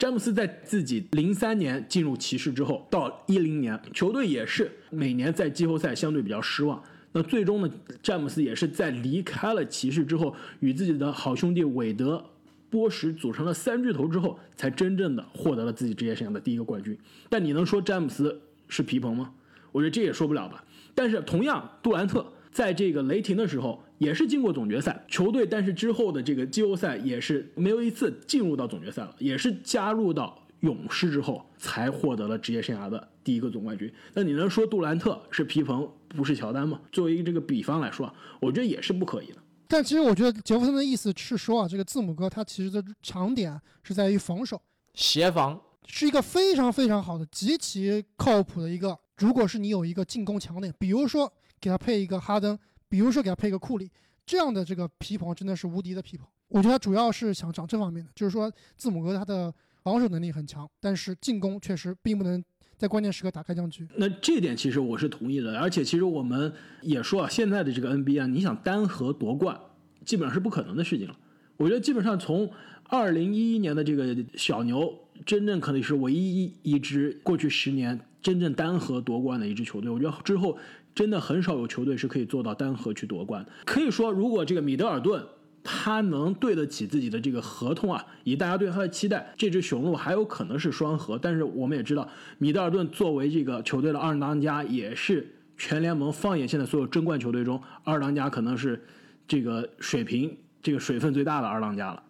[0.03, 6.83] 詹姆斯在自己零三年进入骑士之后，到一零年，球队也是每年在季后赛相对比较失望。
[7.13, 7.71] 那最终呢，
[8.03, 12.21] 詹姆斯也是在离开了骑士之后，与自己的好兄弟韦德、
[12.69, 16.99] 波什组成了三巨头之后，才真正的获得了自己职业生涯的第一个冠军。
[17.29, 19.33] 但你能说詹姆斯是皮蓬吗？
[19.71, 20.65] 我觉得这也说不了吧。
[20.97, 23.81] 但是同样，杜兰特在这个雷霆的时候。
[24.03, 33.93] 也是进过总决赛球队，但是之后的这个季后赛也是没有一次进入到总决赛了，也是加入到勇士之后才获得了职业生涯的第一个总冠军。
[34.13, 36.81] 那你能说杜兰特是皮蓬不是乔丹吗？
[36.91, 39.37] 作为一个这个比方来说，我觉得也是不可以的。
[39.69, 44.61] 但其实我觉得杰弗森的意思是说啊，这个字母哥他其实的强点是在于防守，
[44.95, 48.99] 协防是一个非常非常好的、极其靠谱的一个。
[49.19, 52.59] 如果是你有一个进攻强点，比如说给他配一个哈登。
[52.93, 53.91] 比如说给他配个库里，
[54.27, 56.27] 这样的这个皮蓬真的是无敌的皮蓬。
[56.49, 59.51] 我觉得他主要是想找这方面的，就是说字母哥他的
[59.83, 62.45] 防守能力很强，但是进攻确实并不能
[62.77, 63.89] 在关键时刻打开僵局。
[63.97, 66.53] 那这点其实我是同意的，而且其实我们
[66.83, 69.59] 也说啊，现在的这个 NBA 啊，你想单核夺冠，
[70.05, 71.17] 基本上是不可能的事情了。
[71.57, 72.51] 我觉得基本上从
[72.85, 74.93] 二零一一年的这个小牛，
[75.25, 79.91] 真正可能是唯一一支过去十年真正单核夺冠的一支球队。
[79.91, 80.59] 我觉得之后。
[80.95, 83.45] 真的很少有球队是可以做到单核去夺冠。
[83.65, 85.25] 可以说，如果这个米德尔顿
[85.65, 91.17] 他能对得起自己的这个合同啊，以大家对他的期待，这支雄鹿还有可能是双核。
[91.17, 98.85] 但是我们也知道，米德尔顿作为这个球队的二当家，也是全联盟放眼现在所有争冠球队中，二当家可能是
[99.29, 102.03] 这个水平、这个水分最大的二当家了。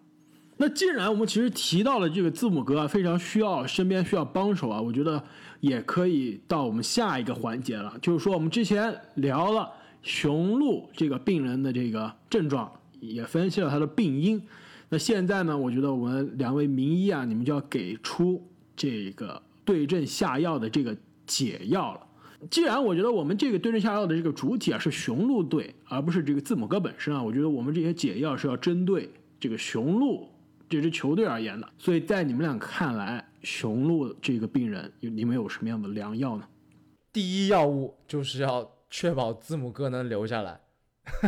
[0.56, 5.22] 那既然我们其实提到了这个字母哥啊，非常需要身边需要帮手啊，我觉得。
[5.62, 9.70] 也可以到我们下一个环节了，就是说我们之前聊了
[10.02, 14.42] 雄鹿这个病人的这个症状，也分析了他的病因。
[14.88, 18.44] 那现在呢，我觉得我们两位名医啊，你们就要给出
[18.74, 20.96] 这个对症下药的这个
[21.28, 22.00] 解药了。
[22.50, 30.28] 既然我觉得我们这个对症下药的这个主体啊是雄鹿队，而不是这个字母哥本身啊，我觉得我们这些解药是要针对这个雄鹿
[30.72, 31.68] 这支球队而言的。
[31.76, 36.44] 所以在你们俩看来，雄鹿这个病人，你们有什么样的良药呢？
[37.12, 40.58] 第一要务就是要确保字母哥能留下来。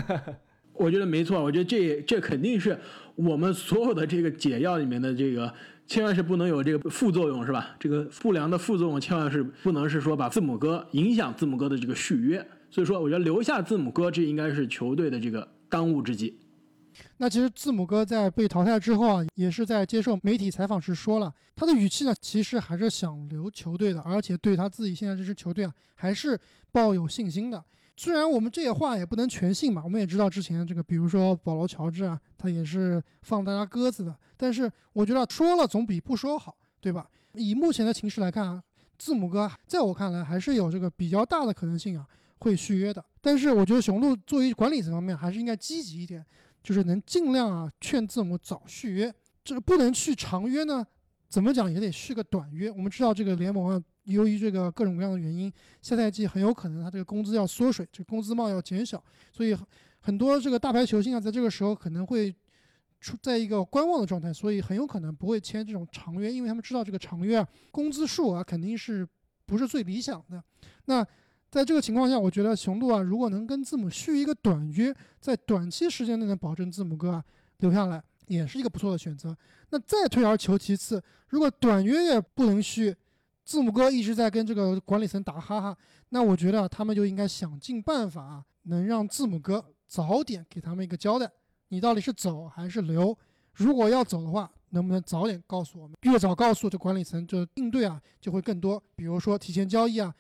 [0.73, 2.79] 我觉得没错，我觉得这这肯定是
[3.15, 5.53] 我们所有的这个解药里面的这个，
[5.87, 7.77] 千万是不能有这个副作用，是吧？
[7.79, 12.45] 这个不良的副作用千万是不能是说把字母哥影响字母哥的这个续约。
[12.71, 16.37] 所以说，我觉得留下字母哥，这应该是球队的这个当务之急。
[17.19, 26.39] 那其实字母哥在被淘汰之后啊，也是在接受媒体采访时说了，他的语气呢，其实还是想留球队的，而且对他自己现在这支球队啊，还是
[26.73, 27.65] 抱有信心的。
[27.97, 34.17] 虽然我们这些话也不能全信嘛，我们也知道之前这个，比如说保罗乔治啊，他也是放大家鸽子的。
[34.37, 37.09] 但是我觉得说了总比不说好，对吧？
[37.35, 38.61] 以目前的情势来看啊，
[38.99, 42.05] 字母哥在我看来还是有这个比较大的可能性啊，
[42.41, 43.05] 会续约的。
[43.21, 46.27] 但是我觉得雄鹿作为管理层方面，还是应该积极一点。
[46.65, 50.85] 就是能尽量啊劝字母早续约，这个不能去长约呢，
[51.29, 52.71] 怎么讲也得续个短约。
[52.71, 59.55] 我们知道这个联盟啊，由于这个各种各样的原因，下赛季很有可能他这个工资要缩水，这工资帽要减小，所以
[60.01, 62.35] 很多这个大牌球星啊，在这个时候可能会
[62.99, 69.07] 处在一个观望的状态，所以很有可能不会签这种长约，因为他们知道这个长约啊，工资数啊肯定是
[69.45, 70.43] 不是最理想的。
[70.87, 71.07] 那
[71.55, 77.25] 在这个情况下，我觉得雄鹿啊，如果能跟字母续一个短约，在短期时间内能保证字母哥啊
[77.59, 79.37] 留下来，也是一个不错的选择。
[79.71, 82.93] 那再退而求其次，如果短约也不能续，
[83.45, 91.31] 字母哥一直在跟这个管理层打哈哈，那我觉得他们就应该想尽办法啊，能让字母哥早点给他们一个交代，
[91.69, 93.17] 你到底是走还是留？
[93.53, 95.97] 如果要走的话，能不能早点告诉我们？
[96.03, 100.13] 越早告诉这管理层，就应对啊就会更多，比如说提前交易啊。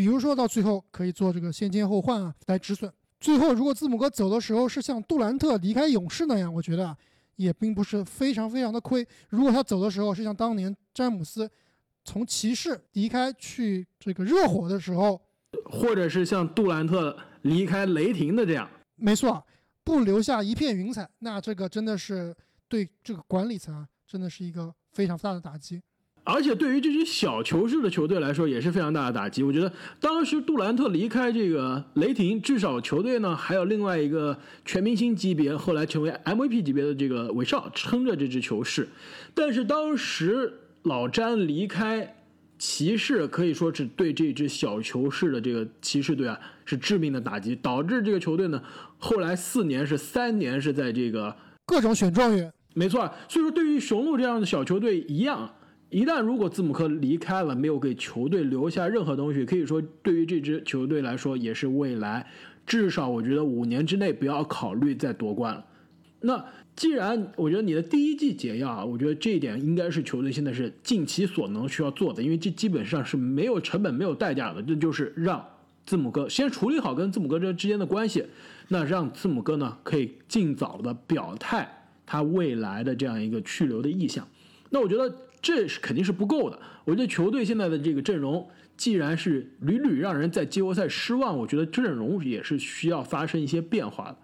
[0.00, 2.90] 比如说到最后可以做这个先签后换啊，来止损。
[3.20, 6.96] 最后如果字母哥走的时候是像杜兰特离开勇士那样，我觉得
[7.36, 9.06] 也并不是非常非常的亏。
[9.28, 11.46] 如果他走的时候是像当年詹姆斯
[12.02, 15.20] 从骑士离开去这个热火的时候，
[15.66, 19.46] 或者是像杜兰特离开雷霆的这样，没错，
[19.84, 22.34] 不留下一片云彩，那这个真的是
[22.70, 25.82] 对这个管理层啊，真的是一个非常大的打击。
[26.22, 29.42] 而且对于这支小球式的球队来说也是非常大的打击。
[29.42, 38.86] 我觉得当时杜兰特离开这个雷霆，至少球队呢还有另外一个全明星级别，后来成为 MVP 级别的这个韦少撑着这支球市。
[39.34, 40.52] 但是当时
[40.82, 42.16] 老詹离开
[42.58, 48.62] 骑士，可以说是对这支小球市的这个骑士队啊是致命的打击，导致这个球队呢
[48.98, 51.34] 后来四年是三年是在这个
[51.66, 53.10] 各种选状元，没错。
[53.26, 55.50] 所以说对于雄鹿这样的小球队一样。
[55.90, 62.24] 一旦如果字母哥离开了，没有给球队留下任何东西，可以说对于这支球队来说也是未来
[62.64, 65.66] 至少我觉得五年之内不要考虑再夺冠了。
[66.20, 66.44] 那
[66.76, 75.44] 既然我觉得你的第一季解药啊，我觉得这一点应该是球队现在是尽其所能需要做的，因为这基本上是没有成本、没有代价的，这就是让
[75.84, 78.24] 字母哥先处理好跟字母哥这之间的关系，
[78.68, 81.68] 那让字母哥呢可以尽早的表态
[82.06, 84.24] 他未来的这样一个去留的意向。
[84.70, 85.12] 那我觉得。
[85.42, 86.58] 这是肯定是不够的。
[86.84, 94.16] 我觉得球队现在的这个阵容，既然是屡屡让人在季后赛失望，我觉得阵容也是需要发生一些变化的。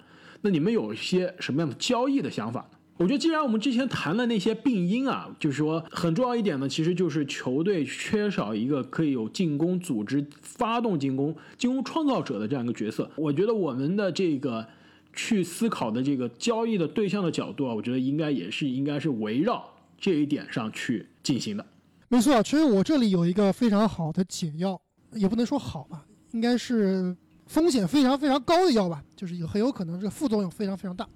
[0.42, 2.79] 那你们有一些什么样的交易的想法呢？
[2.98, 13.11] 我觉得，既然我们之前谈的那些病因啊，就是说很重要一点呢，其实就是球队缺少一个可以有进攻组织、发动进攻、进攻创造者的这样一个角色。
[13.16, 14.66] 我觉得我们的这个
[15.12, 19.62] 去思考的这个交易的对象的角度啊，我觉得应该也是应该是围绕。
[19.98, 21.66] 这一点上去进行的，
[22.09, 22.42] 没错。
[22.42, 24.80] 其实我这里有一个非常好的解药，
[25.12, 31.09] 也不能说好吧，应该是风险非常非常高的药吧，就是有很有可能这个副作用非常非常大。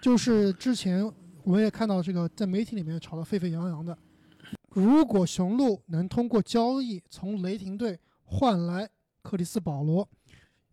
[0.00, 1.04] 就是之前
[1.44, 3.96] 我们也看到这个在媒体里面炒得沸沸扬扬的，
[4.70, 8.88] 如果雄鹿能通过交易从雷霆队换来
[9.22, 10.08] 克里斯保罗，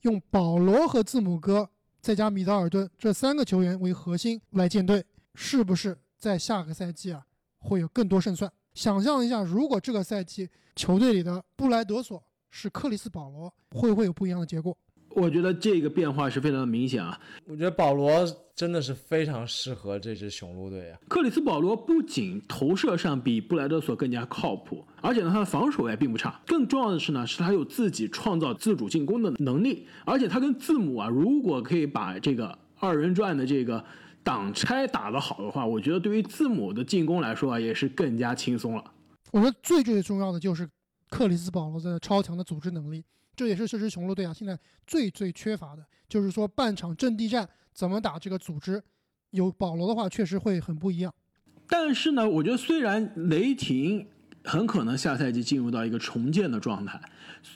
[0.02, 1.70] 用保罗和字母哥
[2.02, 5.96] 再加米德尔顿这三个球员为核心来建队，是不是？
[6.20, 7.26] 在下个赛季啊，
[7.60, 8.52] 会有更多胜算。
[8.74, 14.78] 想象一下，如果这个赛季球队里的布莱德索是克里斯保罗，会不会有不一样的结果？
[15.16, 17.20] 我觉得这个变化是非常的明显啊。
[17.46, 21.00] 我觉得保罗真的是非常适合这支雄鹿队啊。
[21.08, 26.40] 克里斯保罗不仅投射上比布莱德索更加靠谱，而且呢，他的防守也并不差。
[26.46, 29.88] 更重要的是呢，是他有自己创造自主进攻的能力。
[30.06, 33.84] 而且他跟字母啊，如果可以把这个二人转的这个。
[34.24, 38.84] 挡拆打得好的话，我觉得对于字母的进攻来说啊，也是更加轻松了。
[39.32, 40.70] 我觉得最最重要的就是
[41.10, 43.04] 克里斯保罗的超强的组织能力，
[43.36, 45.86] 这也是这支雄鹿队啊现在最最缺乏的。
[46.08, 48.84] 就是说半场阵地战怎么打这个组织，
[49.32, 51.14] 有保罗的话确实会很不一样。
[51.68, 54.08] 但是呢，我觉得虽然雷霆
[54.44, 57.00] 很可能下赛季进入到一个重建的状态，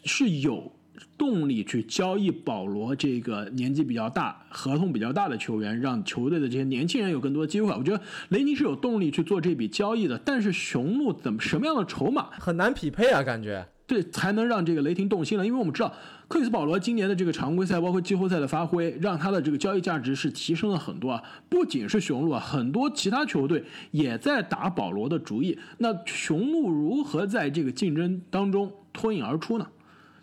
[0.06, 0.72] 是有。
[1.18, 7.72] 动力去交易保罗这个年纪比较大、合同比较大的球员，让球队的这些年轻人有更多的机会。
[7.72, 13.24] 我觉得雷尼是有动力去做这笔交易的，但是雄鹿怎么什么样的筹码很难匹配啊？
[13.24, 15.46] 感觉对才能让这个雷霆动心了？
[15.46, 15.94] 因为我们知道
[16.28, 21.22] 克里斯保罗今年的这个常规赛包括季后赛的发挥，让他的这个交易价值是提升了很多啊。
[21.50, 25.60] 不仅是雄鹿啊，很多其他球队也在打保罗的主意。
[25.80, 29.68] 那雄鹿如何在这个竞争当中脱颖而出呢？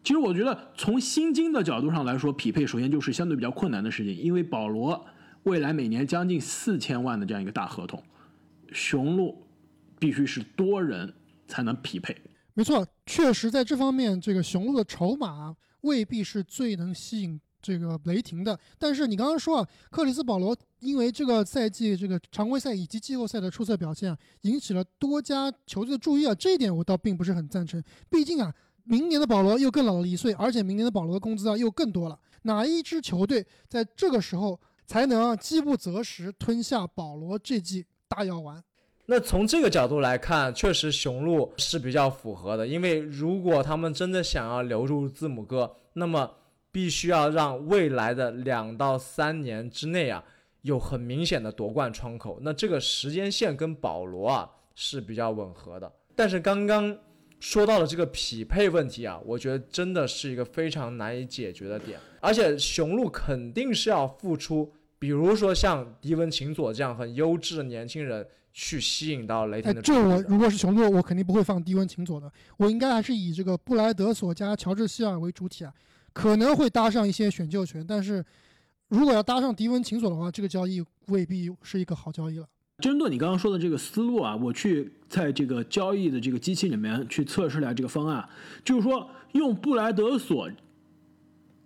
[0.02, 5.06] 其实我觉得，从薪金的角度上来说，匹配首先就是相对比较困难的事情，因为保罗
[5.42, 8.02] 未来每年将近四千万的这样一个大合同，
[8.72, 9.46] 雄鹿
[9.98, 11.12] 必须是多人
[11.46, 12.16] 才能匹配。
[12.54, 18.58] 没错，确实在这方面，这个雄鹿的筹码未必是最能吸引这个雷霆的。
[18.78, 27.82] 但是你刚刚说啊，克里斯保罗因为这个赛季这个常规赛以及季后赛的出色表现啊，引起了多家球队的注意啊，这一点我倒并不是很赞成。
[28.09, 28.51] 毕竟啊。
[28.91, 32.18] 明年的保罗又更老了一岁，而且明年的保罗的工资啊又更多了。
[32.43, 38.61] 哪一支球队在这个时候才能饥不择食吞下保罗这剂大药丸？
[39.07, 42.66] 那从这个角度来看，确实雄鹿是比较符合的。
[42.66, 46.28] 因为如果他们真的想要留住字母哥，那么
[46.72, 50.24] 必须要让未来的两到三年之内啊
[50.62, 52.41] 有很明显的夺冠窗口。
[52.43, 55.93] 那这个时间线跟保罗啊是比较吻合的。
[56.16, 56.99] 但是刚刚。
[57.41, 69.80] 说到了这个匹配问题啊，我觉得真的是一个非常难以解决的点，而且雄鹿肯定是要付出，比如说像迪文琴佐这样很优质的年轻人去吸引到雷霆的。
[69.80, 75.72] 这我如果是雄鹿，我肯定不会放迪文琴佐的，我应该还是以这个布莱德索加乔治希尔为主体啊。
[76.12, 78.22] 可能会搭上一些选秀权，但是
[78.88, 82.47] 如果要搭上迪文琴佐的话，这个交易未必是一个好交易了。
[82.81, 88.28] 针对你刚刚说的这个思路啊，我去在这个交易的这个机器里面去测试了这个方案，
[88.64, 90.51] 就是说用布莱德索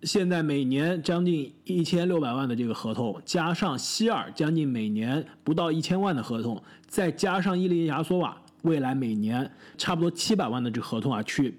[0.03, 11.57] 现在每年将近一千六百万的这个合同，加上希尔将近每年不到一千万的合同，再加上伊利亚索瓦未来每年差不多七百万的这个合同啊，去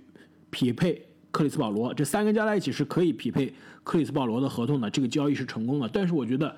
[0.51, 1.03] 匹配
[1.33, 3.53] 克里斯保罗，这三个加在一起是可以匹配
[3.83, 5.89] 克里斯保罗的合同的，这个交易是成功的。
[5.93, 6.55] 但是我觉得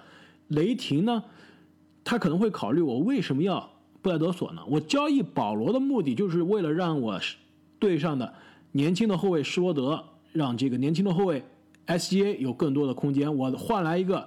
[0.48, 1.22] 雷霆呢，
[2.08, 4.62] 他可能会考虑我为什么要布莱德索呢？
[4.66, 7.20] 我交易保罗的目的就是为了让我
[7.78, 8.32] 队上的
[8.72, 10.02] 年轻的后卫施罗德，
[10.32, 11.44] 让这个年轻的后卫。
[11.86, 14.26] SGA 有更多的空间，我换来一个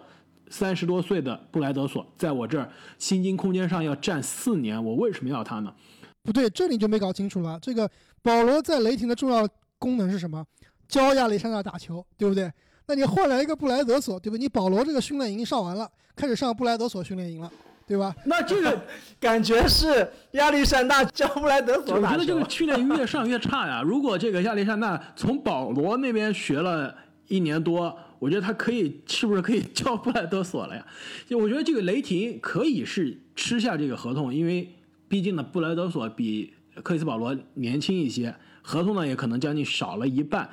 [0.50, 5.74] 三十多岁的布莱德索，在我这儿薪金空间上要占四年，我为什么要他呢？
[6.22, 7.58] 不对，这你就没搞清楚了。
[7.60, 7.90] 这个
[8.22, 9.48] 保罗在雷霆的重要
[9.80, 10.46] 功能是什么？
[10.88, 12.52] 教亚历山大打球，对不对？
[12.86, 14.40] 那你换来一个布莱德索，对不对？
[14.40, 17.52] 你保罗这个训练营上完了，开始上布莱德索训练营了，
[17.88, 18.16] 对吧？
[18.26, 18.82] 那这个
[19.20, 23.82] 感觉是亚历山大教布莱德索我觉得这个训练越上越差呀。
[23.82, 26.96] 如果这个亚历山大从保罗那边学了。
[27.28, 30.86] 一年多，我觉得他可以，是不是可以叫布莱德索了呀？
[31.30, 34.70] 就我觉得这个雷霆可以是吃下这个合同，因为
[35.08, 36.54] 毕竟呢，布莱德索比
[36.84, 40.50] 克里斯保罗年轻一些，合同呢也可能将近少了一半。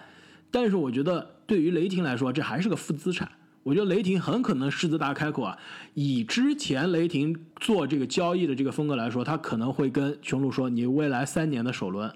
[0.53, 3.29] 但是我觉得对于雷霆来说，这还是个负资产。
[3.69, 5.59] 我觉得雷霆很可能狮子大开口啊，
[5.93, 12.11] 以之前雷霆做这个交易的这个风格来说，他可能会跟雄鹿说，你未来三年的首轮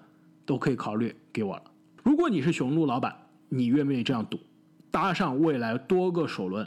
[0.46, 1.64] 都可以考虑给我了。
[2.02, 3.14] 如果你是雄鹿老板，
[3.50, 4.40] 你愿不愿意这样赌？
[4.90, 6.66] 搭上未来多个首轮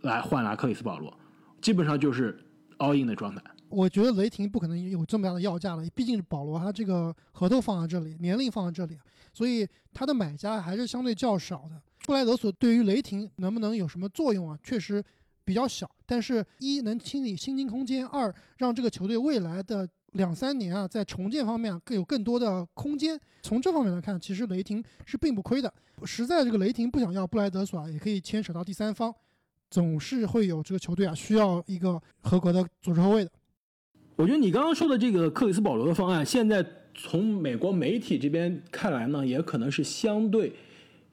[0.00, 1.14] 来换来克里斯保罗，
[1.60, 2.42] 基本上就是
[2.78, 3.42] all in 的状态。
[3.68, 8.98] 我觉得雷霆不可能有这么大的要价了，毕竟保罗他这个合同放在这里，年龄放在这里，
[9.34, 11.78] 所以他的买家还是相对较少的。
[12.04, 14.58] 布莱德索对于雷霆能不能有什么作用啊？
[14.62, 15.02] 确实
[15.44, 19.88] 比较小，但是一能清理薪金空间，二让这个球队未来的。
[20.12, 23.18] 两三年啊，在重建方面更有更多的空间。
[23.40, 25.72] 从这方面来看，其实雷霆是并不亏的。
[26.04, 29.10] 实在这个雷霆不想要布莱德索啊，也可以牵扯到第三方，
[29.70, 33.30] 总是会有这个球队啊需要一个合格的组织后卫的。
[34.16, 36.62] 我觉得你刚刚说的这个克里斯保罗的方案，现在
[36.94, 40.52] 从美国媒体这边看来呢，也可能是相对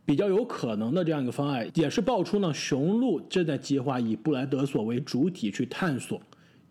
[0.09, 6.19] 比较有可能的这样一个方案，也是爆出呢雄鹿正在计划以布莱德索为主体去探索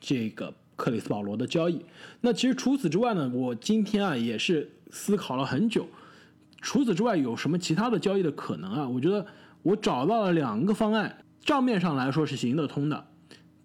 [0.01, 0.53] 这个。
[0.75, 1.85] 克里斯保罗的交易，
[2.21, 5.87] 那其实除此之外呢，我今天啊也是思考了很久。
[6.61, 8.89] 除此之外有什么其他的交易的可能啊？
[8.89, 9.27] 我觉得
[9.63, 13.05] 我找到了两个方案，账面上来说是行得通的。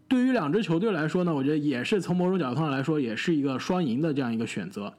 [0.07, 4.91] 对于两支球队来说呢，我觉得也是从某种角度上来说，也是一个双赢的这样一个选择。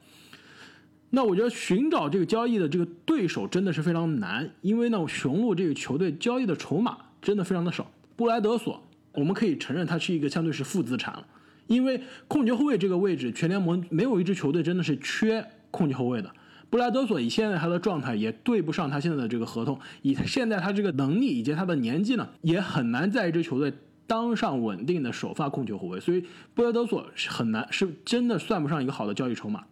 [1.15, 7.89] 那我觉得寻找这个交易的这个对手真的是非常难，因为呢，雄鹿这个球队交易的筹码真的非常的少。
[8.17, 11.25] 布莱德索，我们可以承认它是一个相对是负资产了。
[11.67, 16.29] 因为控球后卫这个位置，全联盟没有一支球队真的是缺控球后卫的。
[16.69, 23.71] 布莱德索以现在他的状态也对不上他现在的这个合同，以现在他这个能力以及他的年纪呢，也很难在一支球队
[24.05, 25.97] 当上稳定的首发控球后卫。
[25.97, 29.63] 所以布莱德索是很难，是真的算不上一个好的交易筹码。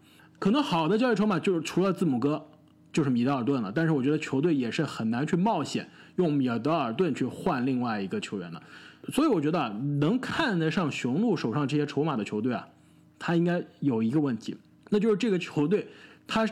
[0.44, 2.46] 可能好的交易筹码就是除了字母哥，
[2.92, 3.72] 就是米德尔顿了。
[3.74, 8.62] 但是我觉得球队也是很难去冒险用米德尔顿去换另外一个球员的。
[9.14, 9.70] 所以我觉得
[10.02, 12.68] 能看得上雄鹿手上这些筹码的球队啊，
[13.18, 14.54] 他应该有一个问题，
[14.90, 15.88] 那就是这个球队
[16.28, 16.46] 他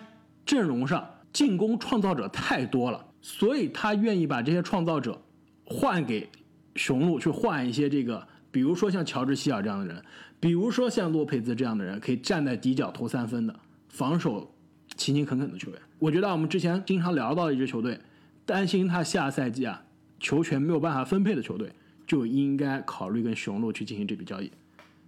[0.45, 5.21] 阵容上进攻创造者太多了，所以他愿意把这些创造者
[5.65, 6.29] 换给
[6.77, 10.01] 雄鹿去换一些这个，比如说像乔治希尔这样的人，
[10.39, 13.53] 比如说像洛佩兹这样的人，可以站在底角投三分的，
[13.91, 14.53] 防守
[14.97, 15.79] 勤勤恳恳的球员。
[15.99, 17.99] 我觉得我们之前经常聊到一支球队，
[18.45, 19.83] 担心他下赛季啊
[20.19, 21.71] 球权没有办法分配的球队。
[22.07, 24.51] 就应该考虑跟雄鹿去进行这笔交易，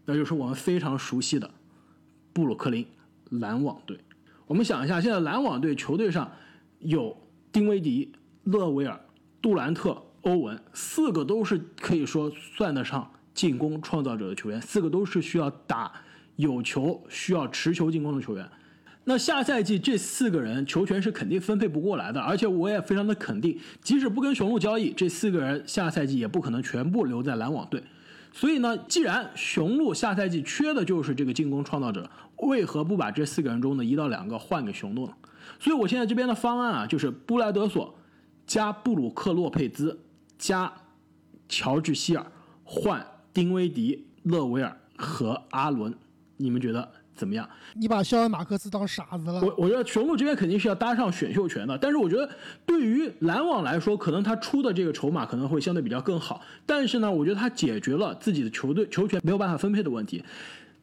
[0.05, 1.51] 那就是我们非常熟悉的
[2.31, 2.85] 布鲁克林
[3.29, 3.99] 篮网队。
[4.47, 6.31] 我们想一下，现在篮网队球队上
[6.79, 7.17] 有
[7.51, 8.13] 丁威迪、
[8.43, 8.97] 勒维尔、
[9.41, 15.91] 杜兰特、欧文，四个都是可以说算得上进攻创造者的球员，四个都是需要打
[16.37, 18.49] 有球、需要持球进攻的球员。
[19.05, 27.83] 那下赛季这四个人球权是肯定分配不过来的，而且我也非常的肯定，即使不跟雄鹿交易，这四个人下赛季也不可能全部留在篮网队。
[28.31, 35.13] 所以呢，既然雄鹿下赛季缺的就是这个进攻创造者，为何不把这四个人中的一到两个换给雄鹿呢？
[35.59, 37.93] 所以我现在这边的方案啊，就是布莱德索
[38.47, 39.99] 加布鲁克洛佩兹
[40.37, 40.71] 加
[41.47, 42.25] 乔治希尔
[42.63, 45.93] 换丁威迪、勒维尔和阿伦，
[46.37, 47.47] 你们觉得怎么样？
[47.75, 49.41] 你把肖恩马克思当傻子了。
[49.41, 52.29] 我我觉得雄鹿这边肯定是要搭上选秀权的，但是我觉得
[52.65, 56.41] 对于篮网来说，可能他出的这个筹码可能会相对比较更好。
[56.65, 60.23] 但是呢，我觉得他解决了自己的球队球权没有办法分配的问题。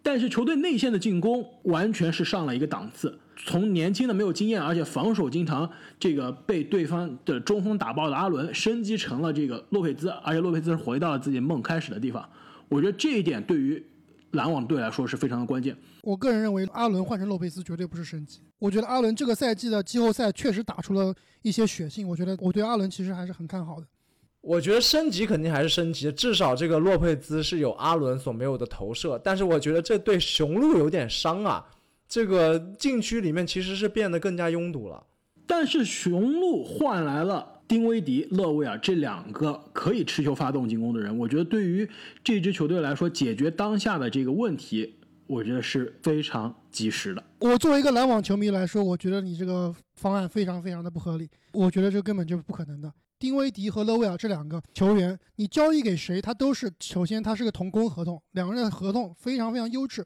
[0.03, 12.27] 但是球队内线的进攻完全是上了一个档次，从年轻的没有经验，而且防守经常这个被对方的中锋打爆的阿伦，升级成了这个洛佩兹，而且洛佩兹是回到了自己梦开始的地方。
[12.71, 13.85] 我觉得这一点对于
[14.33, 15.77] 篮网队来说是非常的关键。
[16.03, 18.41] 我个人认为，阿伦换成洛佩斯绝对不是升级。
[18.59, 22.09] 我觉得阿伦这个赛季的季后赛确实打出了一些血性。
[22.09, 23.87] 我觉得我对阿伦其实还是很看好的。
[24.41, 29.21] 我觉得升级肯定还是升级，至少这个洛佩兹是有阿伦所没有的投射。
[29.23, 31.67] 但是我觉得这对雄鹿有点伤啊，
[32.09, 35.05] 这个禁区里面其实是变得更加拥堵了。
[35.47, 41.89] 但是雄鹿换来了丁威迪、勒维尔这两个可以持球发动进攻的人，我觉得对于
[42.25, 44.99] 这支球队来说，解决当下的这个问题，
[45.29, 47.23] 我觉得是非常及时的。
[47.39, 52.93] 我作为一个篮网球迷来说，我觉得你这个方案非常非常的不合理，我觉得这根本就是不可能的。
[53.21, 60.05] 丁威迪和勒维尔这两个球员，你交易给谁，他都是首先他是个同工合同，两个人的合同非常非常优质，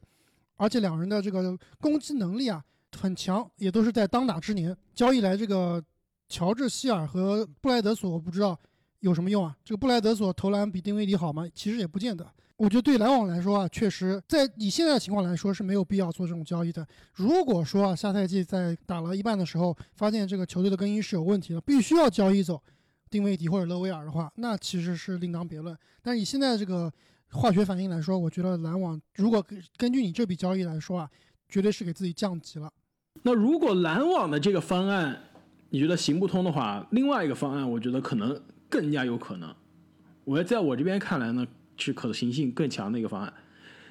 [0.57, 2.63] 而且两人的这个攻击能力啊
[2.95, 4.77] 很强，也都是在当打之年。
[4.93, 5.83] 交易来这个
[6.27, 8.59] 乔治希尔和布莱德索，我不知道
[8.99, 9.55] 有什么用啊？
[9.63, 11.47] 这个布莱德索投篮比丁威迪好吗？
[11.53, 12.25] 其实也不见得。
[12.57, 16.87] 我觉得对篮网来说啊，确实在以现在的情况来说是没有必要做这种交易的。
[17.13, 22.61] 如果说啊，下赛季在打了一半的时候，发现这个球队的更衣室有问题了，必须要交易走。
[23.09, 25.77] 丁威迪或者勒维尔的话，那其实是另当别论。
[26.01, 26.91] 但是以现在这个
[27.31, 29.45] 化学反应来说，我觉得篮网如果
[29.77, 31.09] 根据你这笔交易来说啊，
[31.47, 32.71] 绝对是给自己降级了。
[33.23, 35.24] 那如果篮网的这个方案
[35.75, 39.53] 你觉得行不通的话，另外一个方案我觉得可能更加有可能。
[40.23, 41.45] 我在我这边看来呢，
[41.75, 43.33] 是可行性更强的一个方案，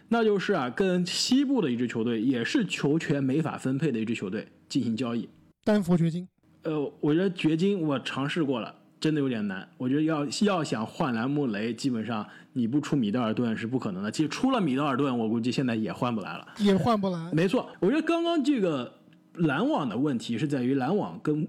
[0.09, 5.29] 那就是啊，跟西部的一支球队，也是球权没法分配的一支球队进行交易。
[5.63, 6.27] 丹佛掘金。
[6.63, 8.75] 呃，我觉得掘金我尝试过了。
[8.99, 14.11] 真的有点难，我觉得要要想换来穆雷，基本上你不出米德尔顿是不可能的。
[14.11, 17.31] 其实出了米德尔顿，我估计现在也换不来了，也换不来。
[17.35, 18.91] 没错，我觉得刚刚这个
[19.35, 21.47] 篮网的问题是在于篮网跟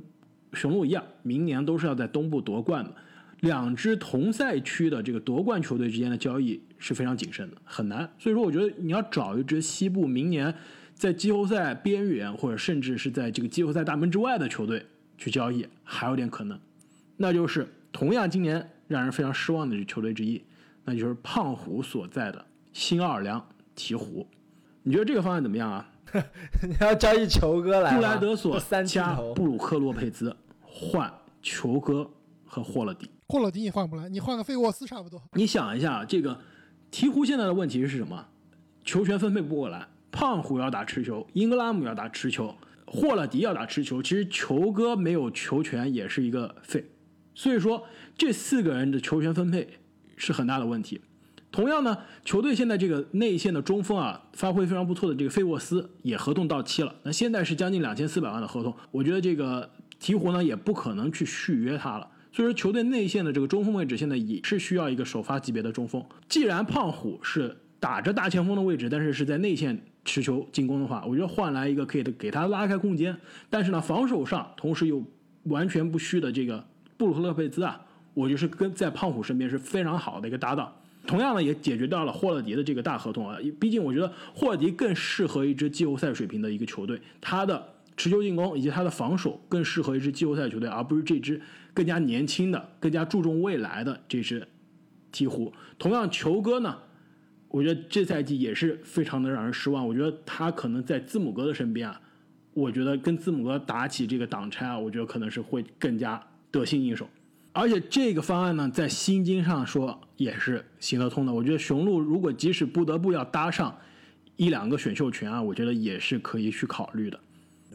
[0.55, 2.95] 雄鹿一样，明年都是要在东部夺冠的，
[3.41, 8.09] 两支同赛区的这个夺冠球队之间的交易是非常谨慎的，很难。
[8.17, 10.53] 所以说，我觉得你要找一支西部明年
[10.93, 14.85] 在季后赛边缘，或者甚至是在这个季后赛大门之外的球队
[15.17, 16.57] 去交易，还有点可能。
[17.17, 20.41] 那就是同样今年让人非常失望的球队之一，
[20.85, 23.45] 那就是胖虎所在的新奥尔良
[23.75, 24.25] 鹈鹕。
[24.83, 25.89] 你觉得这个方案怎么样啊？
[26.61, 27.95] 你要交易球哥来？
[27.95, 30.33] 布莱德索 三加布鲁克洛佩兹
[30.77, 31.09] 换
[31.41, 32.05] 球哥
[32.43, 33.09] 和霍勒迪。
[33.29, 35.21] 霍勒迪你换不来，你换个费沃斯差不多。
[35.31, 36.37] 你想一下，这个
[36.91, 38.25] 鹈鹕现在的问题是什么？
[38.83, 42.53] 球权分配不过来，胖虎要打持球，英格拉姆要打持球，
[42.85, 44.03] 霍勒迪要打持球。
[44.03, 46.85] 其实球哥没有球权也是一个废。
[47.33, 47.85] 所以说，
[48.17, 49.79] 这四个人的球权分配
[50.17, 50.99] 是很大的问题。
[51.51, 59.69] 同样呢，球队现在这个内线的中锋啊，发挥非常不错的这个费沃斯也合同到期了，那现在是将近两千四百万的合同，我觉得这个
[60.13, 62.07] 鹈鹕呢也不可能去续约他了。
[62.31, 66.03] 所以说，球队内线的这个中锋位置现在也是需要一个首发级别的中锋。
[66.27, 73.15] 既然胖虎是打着大前锋的位置，但是是在内线持球进攻的话，我觉得换来一个可以给他拉开空间，
[73.49, 75.01] 但是呢，防守上同时又
[75.43, 76.63] 完全不虚的这个。
[76.97, 77.79] 布鲁克勒佩兹啊，
[78.13, 80.73] 我就是跟在胖虎身边是非常好的一个搭档。
[81.07, 83.37] 同样呢，也解决掉了霍勒迪的这个大合同啊。
[83.59, 87.63] 毕竟我觉得霍勒迪更适合一支季后赛水平的一个球队，他的
[87.97, 91.41] 持球进攻以及他的防守更适合一支季后赛球队，而不是这支
[91.73, 94.47] 更加年轻的、更加注重未来的这支
[95.11, 95.51] 鹈鹕。
[95.77, 96.77] 同样，球哥呢，
[97.47, 99.87] 我觉得这赛季也是非常的让人失望。
[99.87, 102.01] 我觉得他可能在字母哥的身边啊，
[102.53, 106.21] 我觉得跟字母哥打起这个挡拆啊，我觉得可能是会更加。
[106.51, 107.05] 得心应手，
[107.51, 111.33] 而且这个方案呢，在薪金上说也是行得通的。
[111.33, 113.77] 我觉得雄鹿如果即使不得不要搭上
[114.37, 117.19] 一两个选秀权啊，我觉得也是可以去考虑的。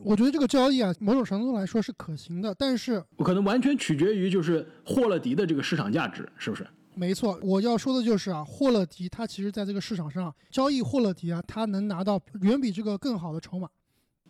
[0.05, 6.67] 我觉得这个交易啊，某种程度来说是可行的，但是可能完全取决于就是霍勒迪的这个市场价值是不是？
[6.95, 13.69] 没错，我要说的就是啊，霍勒迪他其实在这个市场上交易霍勒迪啊，他能拿到远比这个更好的筹码。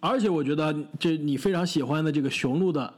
[0.00, 2.92] 而且我觉得这你非常喜欢的这个雄鹿的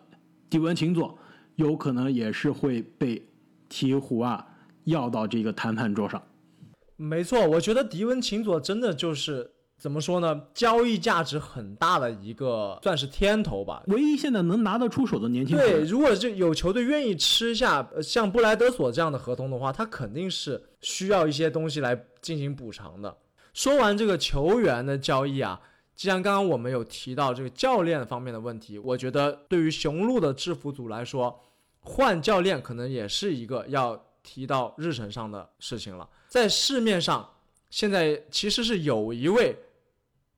[0.48, 1.18] 迪文琴佐。
[1.56, 3.22] 有可能也是会被
[3.68, 4.44] 鹈鹕啊
[4.84, 6.20] 要到这个谈判桌上。
[6.96, 9.51] 没错，我觉得迪文琴佐真的就是
[9.82, 10.40] 怎么说呢？
[10.54, 13.82] 交易价值很大的一个，算是天头吧。
[13.88, 15.68] 唯一现在能拿得出手的年轻人。
[15.68, 23.12] 对，如果这有球队愿意吃下像布莱德索这样的合同的话，他肯定是需要一些东西来进行补偿的。
[23.54, 25.60] 说完这个球员的交易啊，
[25.96, 31.36] 既然刚刚我们有提到这个教练方面的问题，我觉得对于雄鹿的制服组来说，
[31.80, 36.08] 换教练可能也是一个要提到日程上的事情了。
[36.28, 37.28] 在市面上，
[37.68, 39.56] 现在其实是有一位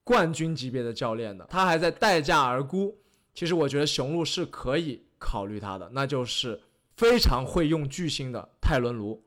[0.05, 2.95] 冠军级别的教练的，他还在待价而沽。
[3.33, 6.57] 其实我觉得雄鹿是可以考虑他的，那就是
[6.95, 9.21] 非常会用巨星的泰伦卢。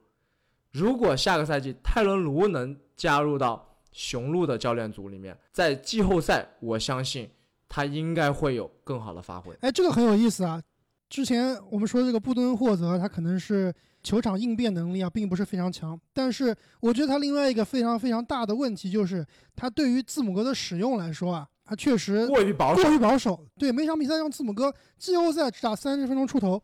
[0.70, 7.28] 如果下个赛季泰伦卢能加入到雄鹿的教练组里面，在季后赛，我相信
[7.68, 9.52] 他应该会有更好的发挥。
[9.60, 10.62] 哎，这个很有意思啊！
[11.10, 15.98] 之前我们说这个布登霍泽，他可能是球场应变能力啊，并不是非常强。
[16.12, 22.82] 但是我觉得他另外一个非常非常大的问题就是，他对于字母哥的使用来说啊，他确实过于保守。
[22.82, 23.46] 过于保守。
[23.58, 26.62] 对，每场比赛让字母哥季后赛只打三十分钟出头，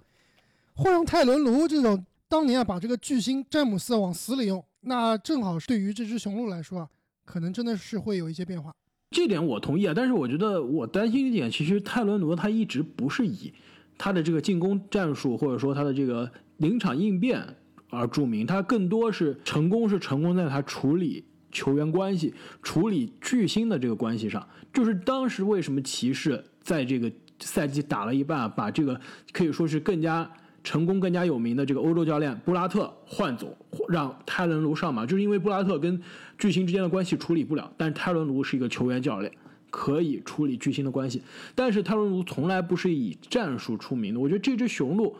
[0.74, 2.04] 换上泰伦卢这种。
[2.26, 6.88] 当年啊，把这个巨星詹姆斯往死里用，那正好是对于这只雄鹿来说啊，
[7.24, 8.74] 可能真的是会有一些变化。
[9.10, 13.54] 这点我同意啊，但是我觉得我担心一点，其实泰伦卢他一直不是以
[13.96, 17.44] 他的这个进攻战术或者说他的这个临场应变
[17.90, 24.46] 而著名，他更多是成功是成功在他处理球员关系、处理巨星的这个关系上。
[24.72, 29.00] 就是当时为什么骑士在这个赛季打了一半，把这个
[29.32, 30.30] 可以说是更加。
[30.66, 33.54] 成功更加有名的这个欧洲教练布拉特换走，
[33.90, 36.00] 让泰伦卢上马，就是因为布拉特跟
[36.38, 37.70] 巨星之间的关系处理不了。
[37.76, 39.30] 但是泰伦卢是一个球员教练，
[39.68, 41.20] 可以处理巨星的关系。
[41.54, 44.20] 但是泰伦卢从来不是以战术出名的。
[44.20, 45.14] 我觉得这只雄鹿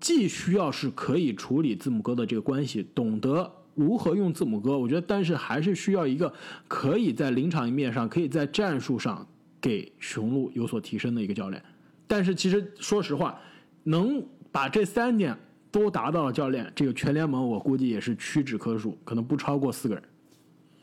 [0.00, 4.76] 既需要是可以处理字母哥的这个关系，懂得如何用字母哥。
[4.76, 6.32] 我觉得，但是还是需要一个
[6.66, 9.24] 可以在临场一面上，可以在战术上
[9.60, 11.62] 给雄鹿有所提升的一个教练。
[12.08, 13.38] 但是其实说实话，
[13.84, 14.20] 能。
[14.52, 15.38] 把这三点
[15.70, 20.02] 都达到了，教练，这个全联盟我估计也是屈指可数，可能不超过四个人。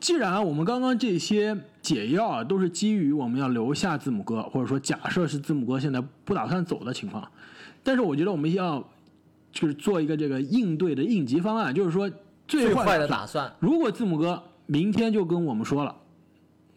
[0.00, 7.30] 既然我们刚刚这些解药啊，都是基于我们要留下字母哥，或者说假设是字母哥现在不打算走的情况，
[7.82, 8.82] 但是我觉得我们要
[9.58, 12.08] 就是做一个这个应对的应急方案，就是说
[12.46, 15.96] 最坏的打算，如果字母哥明天就跟我们说了，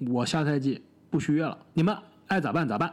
[0.09, 2.91] 我下赛季不续约了，你们爱咋办咋办，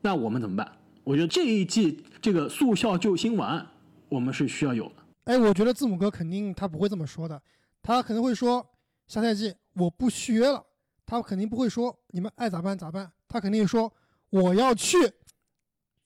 [0.00, 0.72] 那我们怎么办？
[1.04, 3.64] 我觉得这一季这个速效救心丸，
[4.08, 4.94] 我们是需要有的。
[5.26, 7.40] 哎，我觉得字母哥肯定他不会这么说的，
[7.80, 8.66] 他肯定会说
[9.06, 10.60] 下赛季我不续约了，
[11.06, 13.92] 他肯定不会说你们爱咋办咋办，他肯定说
[14.30, 14.96] 我要去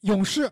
[0.00, 0.50] 勇士，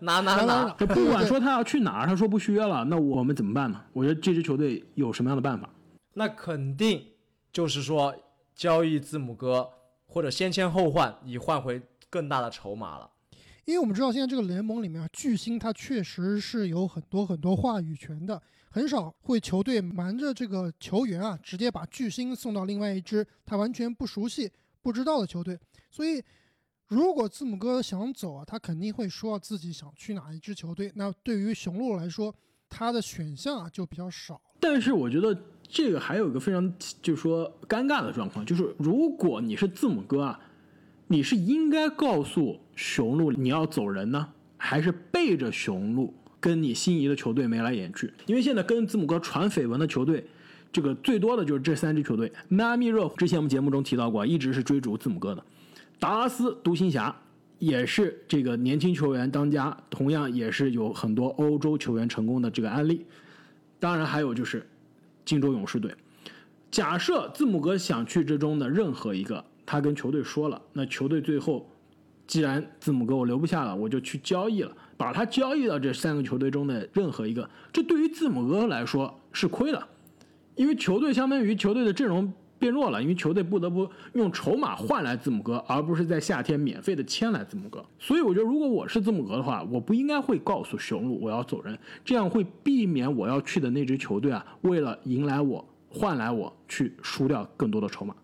[0.00, 3.82] 哪哪哪，不管说他要去哪儿，他说不续约了，那我们怎么办呢？
[3.92, 5.68] 我觉得这支球队有什么样的办法？
[6.14, 7.04] 那肯定
[7.52, 8.14] 就是说
[8.54, 9.68] 交易字母哥，
[10.06, 13.10] 或者先签后换，以换回更大的筹码了。
[13.64, 24.50] 因为我们知道，现在这个联盟里面啊，巨星他确实是有很多很多话语权的，很少会球队瞒着这个球员啊，直接把巨星送到另外一支他完全不熟悉、
[24.82, 25.58] 不知道的球队。
[25.88, 26.22] 所以，
[26.90, 30.90] 如果字母哥想走啊，他肯定会说自己想去哪一支球队。
[30.96, 32.34] 那对于雄鹿来说，
[32.68, 34.38] 他的选项啊就比较少。
[34.58, 35.34] 但是，我觉得
[35.68, 40.40] 这个还有一个非常就是说尴尬的状况，就是如果你是字母哥啊。
[41.12, 48.14] 你是应该告诉雄鹿你要走人呢，还是背着雄鹿跟你心仪的球队眉来眼去？
[48.26, 50.24] 因为现在跟字母哥传绯闻的球队，
[50.70, 52.32] 这个最多的就是这三支球队。
[52.46, 55.44] 迈阿密热火之前我们节目中提到过，一直是追逐字母哥的。
[56.00, 57.14] 达拉斯独行侠
[57.60, 63.06] 也是这个年轻球员当家，同样也是有很多欧洲球员成功的这个案例。
[63.78, 64.68] 当然还有就是
[65.24, 65.94] 金州勇士队。
[66.72, 69.44] 假设字母哥想去之中的任何一个。
[69.66, 71.64] 他跟球队说了，那球队最后
[72.26, 77.48] 既然字母哥我留不下了，我就去交易了，把他交易到这三个球队中的任何一个。
[77.72, 79.86] 这对于字母哥来说是亏的，
[80.56, 87.84] 因为球队相当于球队的阵容变弱了，因为球队不得不用筹码换来字母哥，而不是在夏天免费的签来字母哥。
[87.98, 98.14] 所以我觉得，如果我是字母哥的话，我不应该会告诉雄鹿我要走人，这样会避免我要去的那支球队啊，为了迎来我换来我去输掉更多的筹码。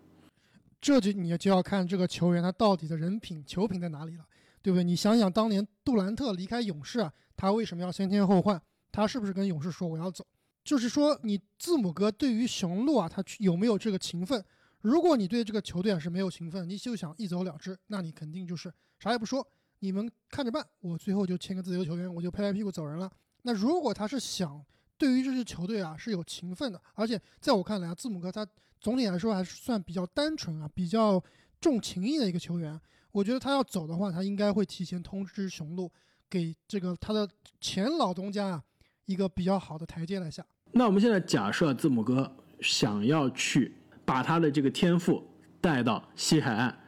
[0.78, 4.24] 这就你就要看这个球员他到底的人品、球品在哪里了，
[4.62, 4.84] 对不对？
[4.84, 8.61] 你想想当年杜兰特离开勇士啊，他为什么要先签后换？
[8.93, 10.24] 他是不是跟勇士说我要走？
[10.67, 14.45] 就是说你字母哥对于雄鹿啊，他有没有这个情分？
[14.81, 19.47] 如果你对这个球队啊是没有情分，你就想一走了之，那你肯定就是啥也不说，
[19.79, 23.11] 你们看着办，我最后就签个自由球员，我就拍拍屁股走人了。
[23.43, 24.62] 那如果他是想
[24.99, 28.47] 对于这支球队啊是有情分的，而且在我看来啊，字母哥他。
[28.79, 31.21] 总体来说还是算比较单纯啊，比较
[31.61, 32.79] 重情义的一个球员。
[33.11, 35.91] 我觉得他要走的话，他应该会提前通知雄鹿，
[36.29, 38.62] 给这个他的前老东家啊
[39.07, 40.47] 一个比较好的台阶来下。
[40.79, 43.74] 那我们现在假设字母哥想要去
[44.05, 45.27] 把他的这个天赋
[45.59, 46.79] 带到西海岸，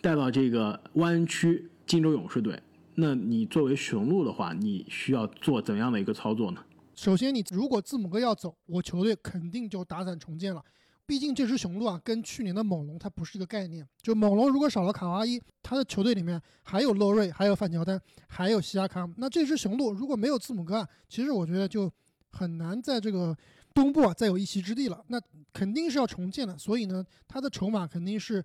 [0.00, 2.58] 带到这个湾区金州勇士队，
[2.94, 6.64] 那你作为雄鹿的话，你需要做怎样的一个操作呢？
[6.94, 10.64] 首先，你如果字母哥要走，我球队肯定就打散重建了。
[11.04, 13.86] 毕竟这支雄鹿啊，跟去年的猛龙它不是一个概念。
[14.00, 19.12] 就猛龙如果少了卡哇伊，他的球队里面还有洛瑞，还有范乔丹，还有西亚卡姆。
[19.18, 21.92] 那这支雄鹿如果没有字母哥，啊，其实我觉得就
[22.30, 23.36] 很难在这个
[23.74, 25.02] 东部啊再有一席之地了。
[25.08, 25.20] 那
[25.52, 26.56] 肯定是要重建的。
[26.58, 28.44] 所以呢，他的筹码肯定是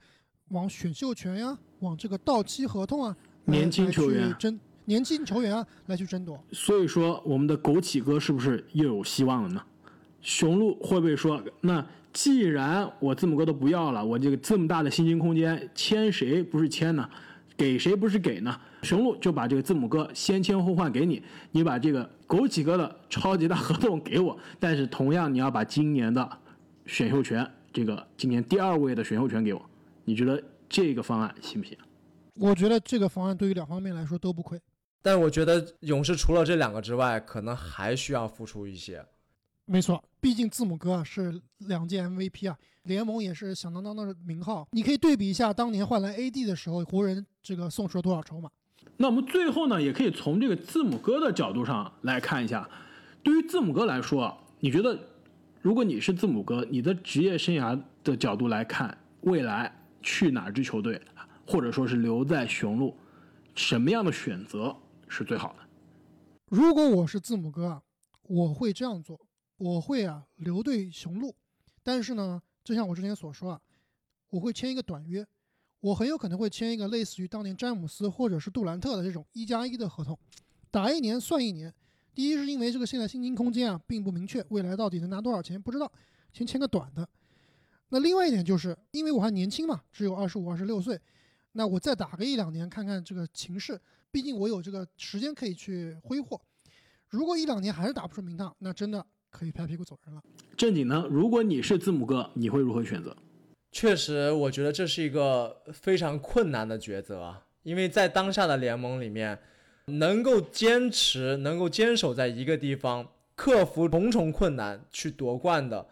[0.49, 3.15] 往选秀权呀，往这个到期合同啊，
[3.45, 6.43] 年轻球员争年轻球员啊来去争夺。
[6.51, 9.63] 所以说，我们的枸杞哥是不是又有希望了呢？
[10.21, 11.86] 雄鹿会不会说那？
[12.13, 17.09] 既然我字母哥都不要了，我这个这么大的薪金空间，签谁不是签呢？
[17.56, 18.60] 给谁不是给呢？
[18.82, 26.28] 雄鹿就把这个字母哥先签后换给你，你把这个枸杞哥的超级大合同给我，但是同样你要把今年的
[26.86, 29.64] 选秀权，这个今年第二位的选秀权给我，
[30.04, 31.78] 你觉得这个方案行不行？
[32.36, 34.60] 我觉得这个方案对于两方面来说都不亏，
[35.01, 39.06] 但我觉得勇士除了这两个之外，可能还需要付出一些。
[39.66, 44.68] 没错，毕竟字母哥啊是两届 MVP 啊，联盟也是响当当的名号。
[44.72, 48.49] 你可以对比一下当年换来 AD 的时候，湖人这个送出了多少筹码。
[48.97, 52.67] 那我们最后呢，也可以从这个字母哥的角度上来看一下。
[53.21, 54.97] 对于字母哥来说，你觉得
[55.61, 59.71] 如果你是字母哥，你的职业生涯的角度来看，未来
[60.01, 61.01] 去哪支球队，
[61.45, 62.95] 或者说是留在雄鹿，
[63.55, 64.75] 什么样的选择
[65.07, 65.63] 是最好的？
[66.47, 67.83] 如果我是字母哥啊，
[68.23, 69.19] 我会这样做。
[69.57, 71.33] 我会啊留队雄鹿，
[71.81, 73.61] 但是呢，就像我之前所说啊，
[74.29, 75.25] 我会签一个短约，
[75.84, 80.17] 我很有可能会签一个类似于当年詹姆斯或者是杜兰特的这种一加一的合同，
[80.71, 81.73] 打一年算一年。
[82.15, 85.91] 第一是因为这个现在薪金空间啊并不明确，未来到底能拿多少钱不知道，
[86.31, 87.05] 先签个短的。
[87.89, 90.97] 那另外一点就是因为我还年轻嘛，只有二十五、二十六岁，
[91.51, 93.77] 那我再打个一两年看看这个情势，
[94.09, 96.39] 毕竟我有这个时间可以去挥霍。
[97.09, 99.05] 如果一两年还是打不出名堂，那真的。
[99.34, 100.21] 可以拍屁股走人了。
[100.55, 101.07] 正经呢？
[101.09, 103.17] 如果你是字母哥，你会如何选择？
[103.74, 107.43] 确实，我觉得这是一个非常困难的抉择啊！
[107.63, 109.38] 因为在当下的联盟里面，
[109.88, 113.05] 能够坚持、能够坚守在一个地方，
[113.36, 115.86] 克服重重困难去夺冠的，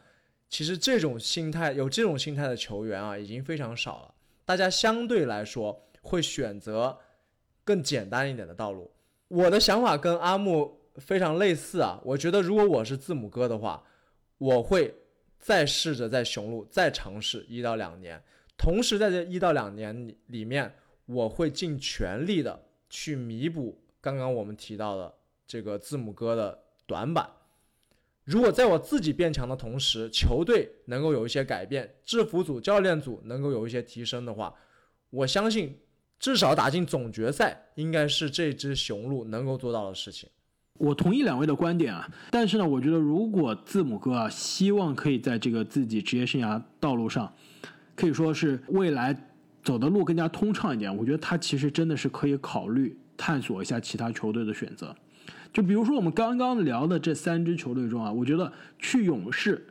[0.47, 4.13] 其实这种心态有这种心态的球员啊，已经非常少了。
[4.45, 6.95] 大家相对来说会选择
[7.63, 8.89] 更简单一点的道路。
[9.27, 10.77] 我的想法跟阿木。
[10.97, 13.81] 非常类似啊，我觉得如果我是字母哥的话，
[14.37, 14.93] 我会
[15.41, 18.21] 再试着在雄鹿再尝试一到两年，
[18.57, 20.73] 同时在这一到两年里里面，
[21.07, 25.13] 我会尽全力的去弥补刚刚我们提到的
[25.47, 27.27] 这个字母哥的短板。
[28.23, 34.55] 如果在我自己变强的同时，球队能够有一些改变，制服组、教练组能够有一些提升的话，
[35.09, 35.75] 我相信
[36.19, 40.29] 至少打进总决赛应该是这支雄鹿能够做到的事情。
[40.81, 47.31] 我同意两位的观点啊，但是呢，我觉得如果字母哥啊希望可以在这个自己职业生涯道路上，
[47.95, 49.15] 可以说是未来
[49.63, 54.95] 走的路更加通畅一点，我觉得他其实真的是可以考虑探索一下其他球队的选择。
[55.53, 59.63] 就比如说我们刚刚聊的这三支球队中啊，我觉得去勇士，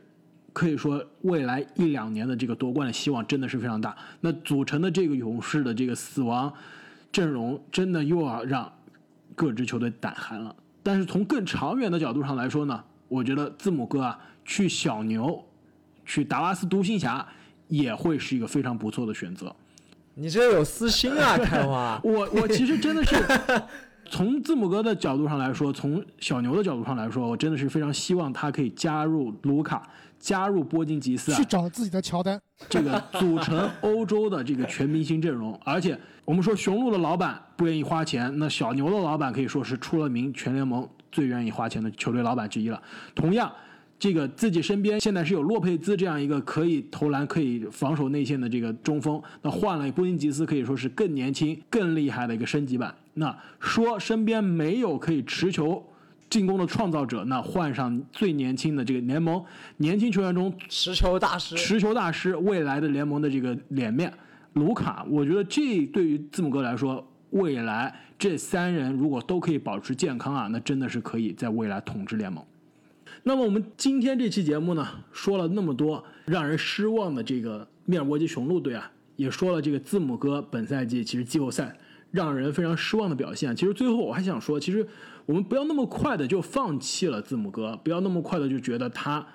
[0.53, 3.93] 可以说未来一两年的这个夺冠的希望真的是非常大。
[4.21, 6.53] 那组成的这个勇士的这个死亡
[7.11, 8.71] 阵容，真的又要让
[9.35, 10.55] 各支球队胆寒了。
[10.83, 15.43] 但是从更长远的角度上来说呢，我觉得字母哥啊去小牛，
[16.05, 17.25] 去达拉斯独行侠
[17.67, 19.55] 也会是一个非常不错的选择。
[20.15, 21.99] 你这有私心啊， 开花！
[22.03, 23.15] 我我其实真的是
[24.09, 29.87] 从字母哥的角度上来说，从小牛的角度上来说，我真的是非常希望他可以加入卢卡。
[30.19, 35.59] 加入波金吉斯啊，去找自己的乔丹，这个组成欧洲的这个全明星阵容。
[35.65, 35.99] 而且
[36.31, 42.81] 我们说雄鹿的老板不愿意花钱，那小牛的老板可以说是出了名全联盟最愿意花钱的球队老板之一了。
[43.13, 43.51] 同样，
[43.99, 52.95] 这个自己身边现在是有洛佩兹这样一个可以投篮、可以防守内线的这个中锋，那换了波金吉斯可以说是更年轻、更厉害的一个升级版。
[53.15, 55.85] 那说身边没有可以持球。
[56.29, 59.43] 进攻的创造者，那换上最年轻的这个联盟
[59.75, 64.13] 年轻球员中持球大师，持球大师，未来的联盟的这个脸面，
[64.53, 72.43] 卢卡，我觉得这对于字母哥来说，未来这三人如果都可以保持健康啊，那真的是可以在未来统治联盟。
[73.23, 81.77] 那么我们今天这期节目呢，说了那么多让人失望的这个密尔沃基雄鹿队啊，也说了这个字母哥本赛季其实季后赛
[82.11, 83.55] 让人非常失望的表现。
[83.55, 84.87] 其实最后我还想说，其实。
[85.27, 89.25] 我们不要那么快的就放弃了字母哥，不要那么快的就觉得他，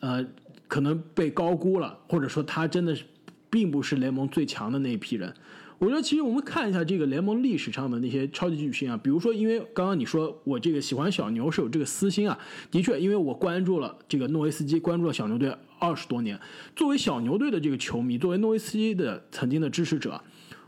[0.00, 0.22] 呃，
[0.66, 3.04] 可能被高估了，或者说他真的是
[3.50, 5.32] 并不是联盟最强的那一批人。
[5.78, 12.36] 我觉得其实我们看一下这个联盟历史上的那些超级巨星啊，比如说，因为刚刚你说我这个喜欢小牛是有这个私心啊，
[12.68, 16.36] 的确，因为我关注了这个诺维斯基，关注了小牛队二十多年，
[16.74, 20.20] 作为小牛队的这个球迷，作为诺维斯基的曾经的支持者，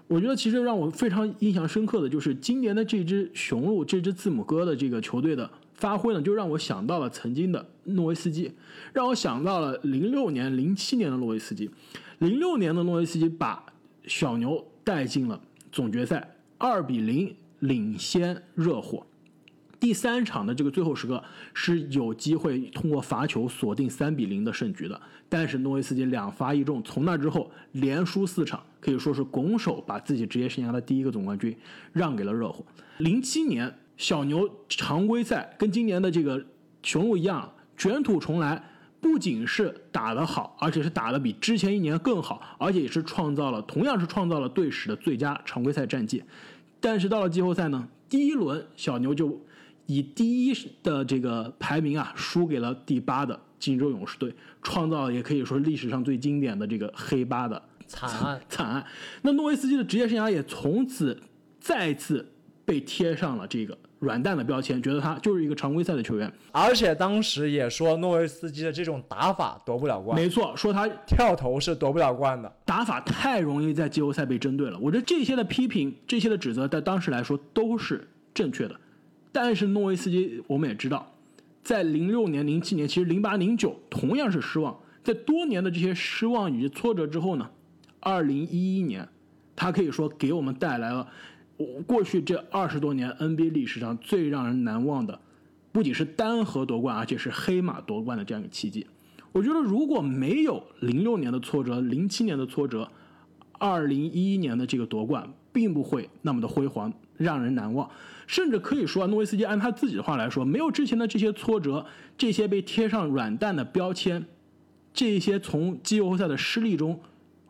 [0.06, 8.52] 我觉得其实让我非常印象深刻的就是今年的这支雄鹿，这支字母哥的这个球队的发挥呢，就让我想到了曾经的诺维斯基，
[8.92, 11.68] 让我想到了零六年、零七年的诺维斯基，
[12.20, 13.62] 零六年的诺维斯基把
[14.06, 14.66] 小牛。
[14.82, 15.38] 带进了
[15.70, 16.26] 总决赛，
[16.58, 19.06] 二比零领先热火。
[19.78, 21.22] 第三场的这个最后时刻
[21.54, 31.56] 是有机会通过罚球锁定三比零的胜局的，但是诺维斯基两罚一中，从那之后连输四场，可以说是拱手把自己职业生涯的第一个总冠军
[31.92, 32.64] 让给了热火。
[32.98, 36.44] 零七年小牛常规赛跟今年的这个
[36.82, 38.64] 雄鹿一样，卷土重来。
[39.00, 46.22] 不仅是打得好，而且是打得比之前一年更好，而且也是创造了同样是创造了队史的最佳常规赛战绩。
[46.80, 49.40] 但是到了季后赛呢，第一轮小牛就
[49.86, 58.40] 以第一的这个排名啊，输给了第八的金州勇士队，创造了也可以说历史上最经典的这个黑八的惨案。
[58.48, 58.84] 惨案。
[59.22, 61.18] 那诺维斯基的职业生涯也从此
[61.58, 62.30] 再次
[62.64, 63.76] 被贴上了这个。
[64.00, 70.18] 软蛋的标签，觉得他就是一个常规赛的球员，而且当时也说诺维斯基的这种打法夺不了冠。
[70.18, 74.78] 没错，说他跳投是夺不了冠的，打法太容易在季后赛被针对了。
[74.78, 78.74] 我觉得这些的批评，这些的指责，在当时来说都是正确的。
[79.30, 81.12] 但是诺维斯基，我们也知道，
[81.62, 84.74] 在零六年、零七年，其实零八、零九同样是失望。
[85.04, 87.50] 在多年的这些失望与挫折之后呢，
[88.00, 89.06] 二零一一年，
[89.54, 91.06] 他可以说给我们带来了。
[91.86, 95.18] 过去这二十多年 NBA 历史上最让人难忘的，
[95.72, 98.86] 不仅是单核夺冠，而且是黑马夺冠的这样一个奇迹。
[99.32, 102.90] 我觉得如果没有零六年的挫折、零七年的挫折，
[103.58, 107.88] 二零一一年的这个夺冠并不会那么的辉煌，让人难忘。
[108.26, 111.84] 甚至可以说，诺维斯基按他自己的话来说，没有之前的这些挫折，
[112.16, 114.24] 这些被贴上软蛋的标签，
[114.92, 116.98] 这些从季后赛的失利中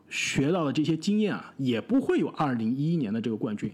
[0.09, 3.71] 学到的这些经验啊，也不会有二零一一年的这个冠军。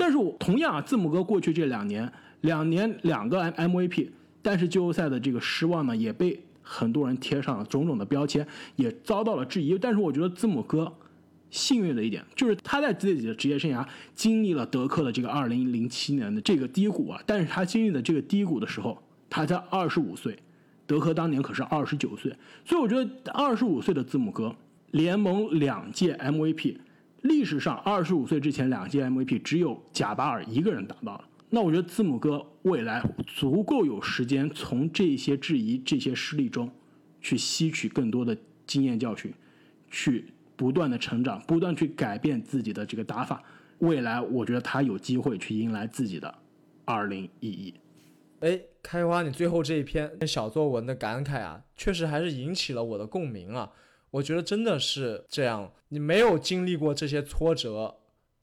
[0.00, 4.08] 但是我同样啊，字母哥过去这两年，两年两个 M MVP，
[4.40, 8.46] 但是季后赛的这个失望呢，也被很多人贴上了种种的标签，
[8.76, 9.78] 也遭到了质疑。
[9.78, 10.90] 但是我觉得字母哥
[11.50, 18.96] 幸运的一点，就是他在自己的职业生涯经历了德克的这个2007年的这个低谷啊，但是他经历的这个低谷的时候，
[19.28, 20.38] 他才25岁，
[20.86, 22.34] 德克当年可是29岁，
[22.64, 24.56] 所以我觉得25岁的字母哥，
[24.92, 26.76] 联盟两届 MVP。
[27.22, 31.24] 历史上，二十五岁之前两届 MVP 只有贾巴尔一个人达到了。
[31.50, 36.70] 那我觉得字母哥未来足够有时间从这些质疑、这些失利中，
[37.20, 39.34] 去吸取更多的经验教训，
[39.90, 43.42] 去不断的成长，不断去改变自己的这个打法。
[43.78, 46.32] 未来，我觉得他有机会去迎来自己的
[46.84, 47.74] 二零一一。
[48.40, 53.70] 哎，开花，你最后这一篇小作文的感慨啊，确实还是引起了我的共鸣啊。
[54.10, 57.96] 我觉得真的是这样，你没有经历过这些挫折，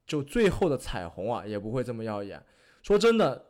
[0.06, 2.42] 就最后的彩虹啊，也不会这么耀眼。
[2.82, 3.48] 说真的，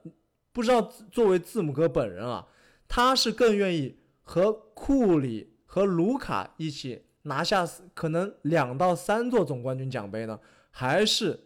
[0.51, 2.47] 不知道作为字母哥本人啊，
[2.87, 10.39] 他是更愿意和库里和卢卡一起拿下可能两到三座总冠军奖杯呢，
[10.71, 11.39] 还是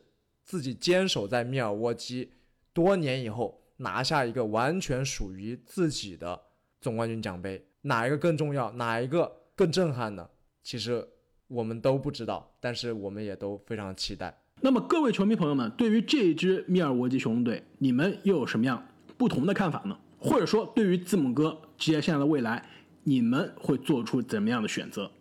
[0.45, 2.31] 自己坚守在密尔沃基，
[2.71, 6.39] 多年以后拿下一个完全属于自己的
[6.79, 7.65] 总冠军奖杯？
[7.81, 8.71] 哪一个更重要？
[8.71, 10.29] 哪一个更震撼呢？
[10.63, 11.07] 其实
[11.47, 14.35] 我们都不知道，但是我们也都非常期待。
[14.61, 18.87] 那么各位球迷朋友们，对于这支密尔沃基雄鹿队，你们又有什么样
[19.17, 19.97] 不同的看法呢？
[20.19, 22.63] 或者说，对于字母哥职业生涯的未来，
[23.03, 25.11] 你们会做出怎么样的选择？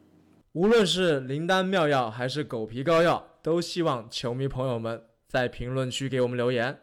[0.53, 6.78] 无论是灵丹妙药还是狗皮膏药，都希望球迷朋友们在评论区给我们留言，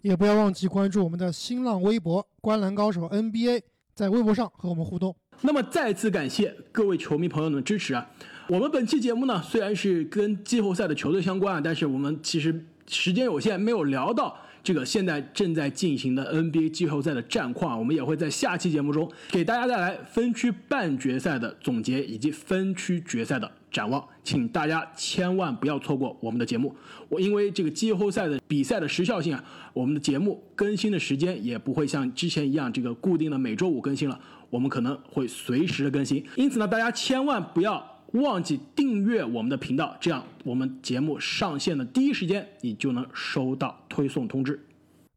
[0.00, 3.62] 也不要忘记关注我们的新浪微博“观澜高手 NBA”，
[3.94, 5.14] 在微博上和我们互动。
[5.42, 8.06] 那么再次感谢各位球迷朋友们的支持啊！
[8.48, 17.78] 我们本期节目呢，虽然是跟季后赛的球队相关啊，但是我们其实时间有限，没有聊到这个现在正在进行的 NBA 季后赛的战况。
[17.78, 26.74] 我们也会在下期节目中给大家带来分区半决赛的总结以及分区决赛的展望，请大家千万不要错过我们的节目。
[27.08, 34.18] 我因为这个季后赛的比赛的时效性啊，我们的节目更新的时间也不会像之前一样这个固定的每周五更新了。
[34.54, 44.64] 我们可能会随时的更新，因此呢，大家千万不要忘记订阅我们的频道，这样我们节目上线的第一时间，你就能收到推送通知。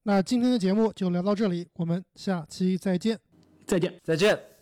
[0.01, 3.19] 那今天的节目就聊到这里，我们下期再见，
[3.67, 4.56] 再见，再见。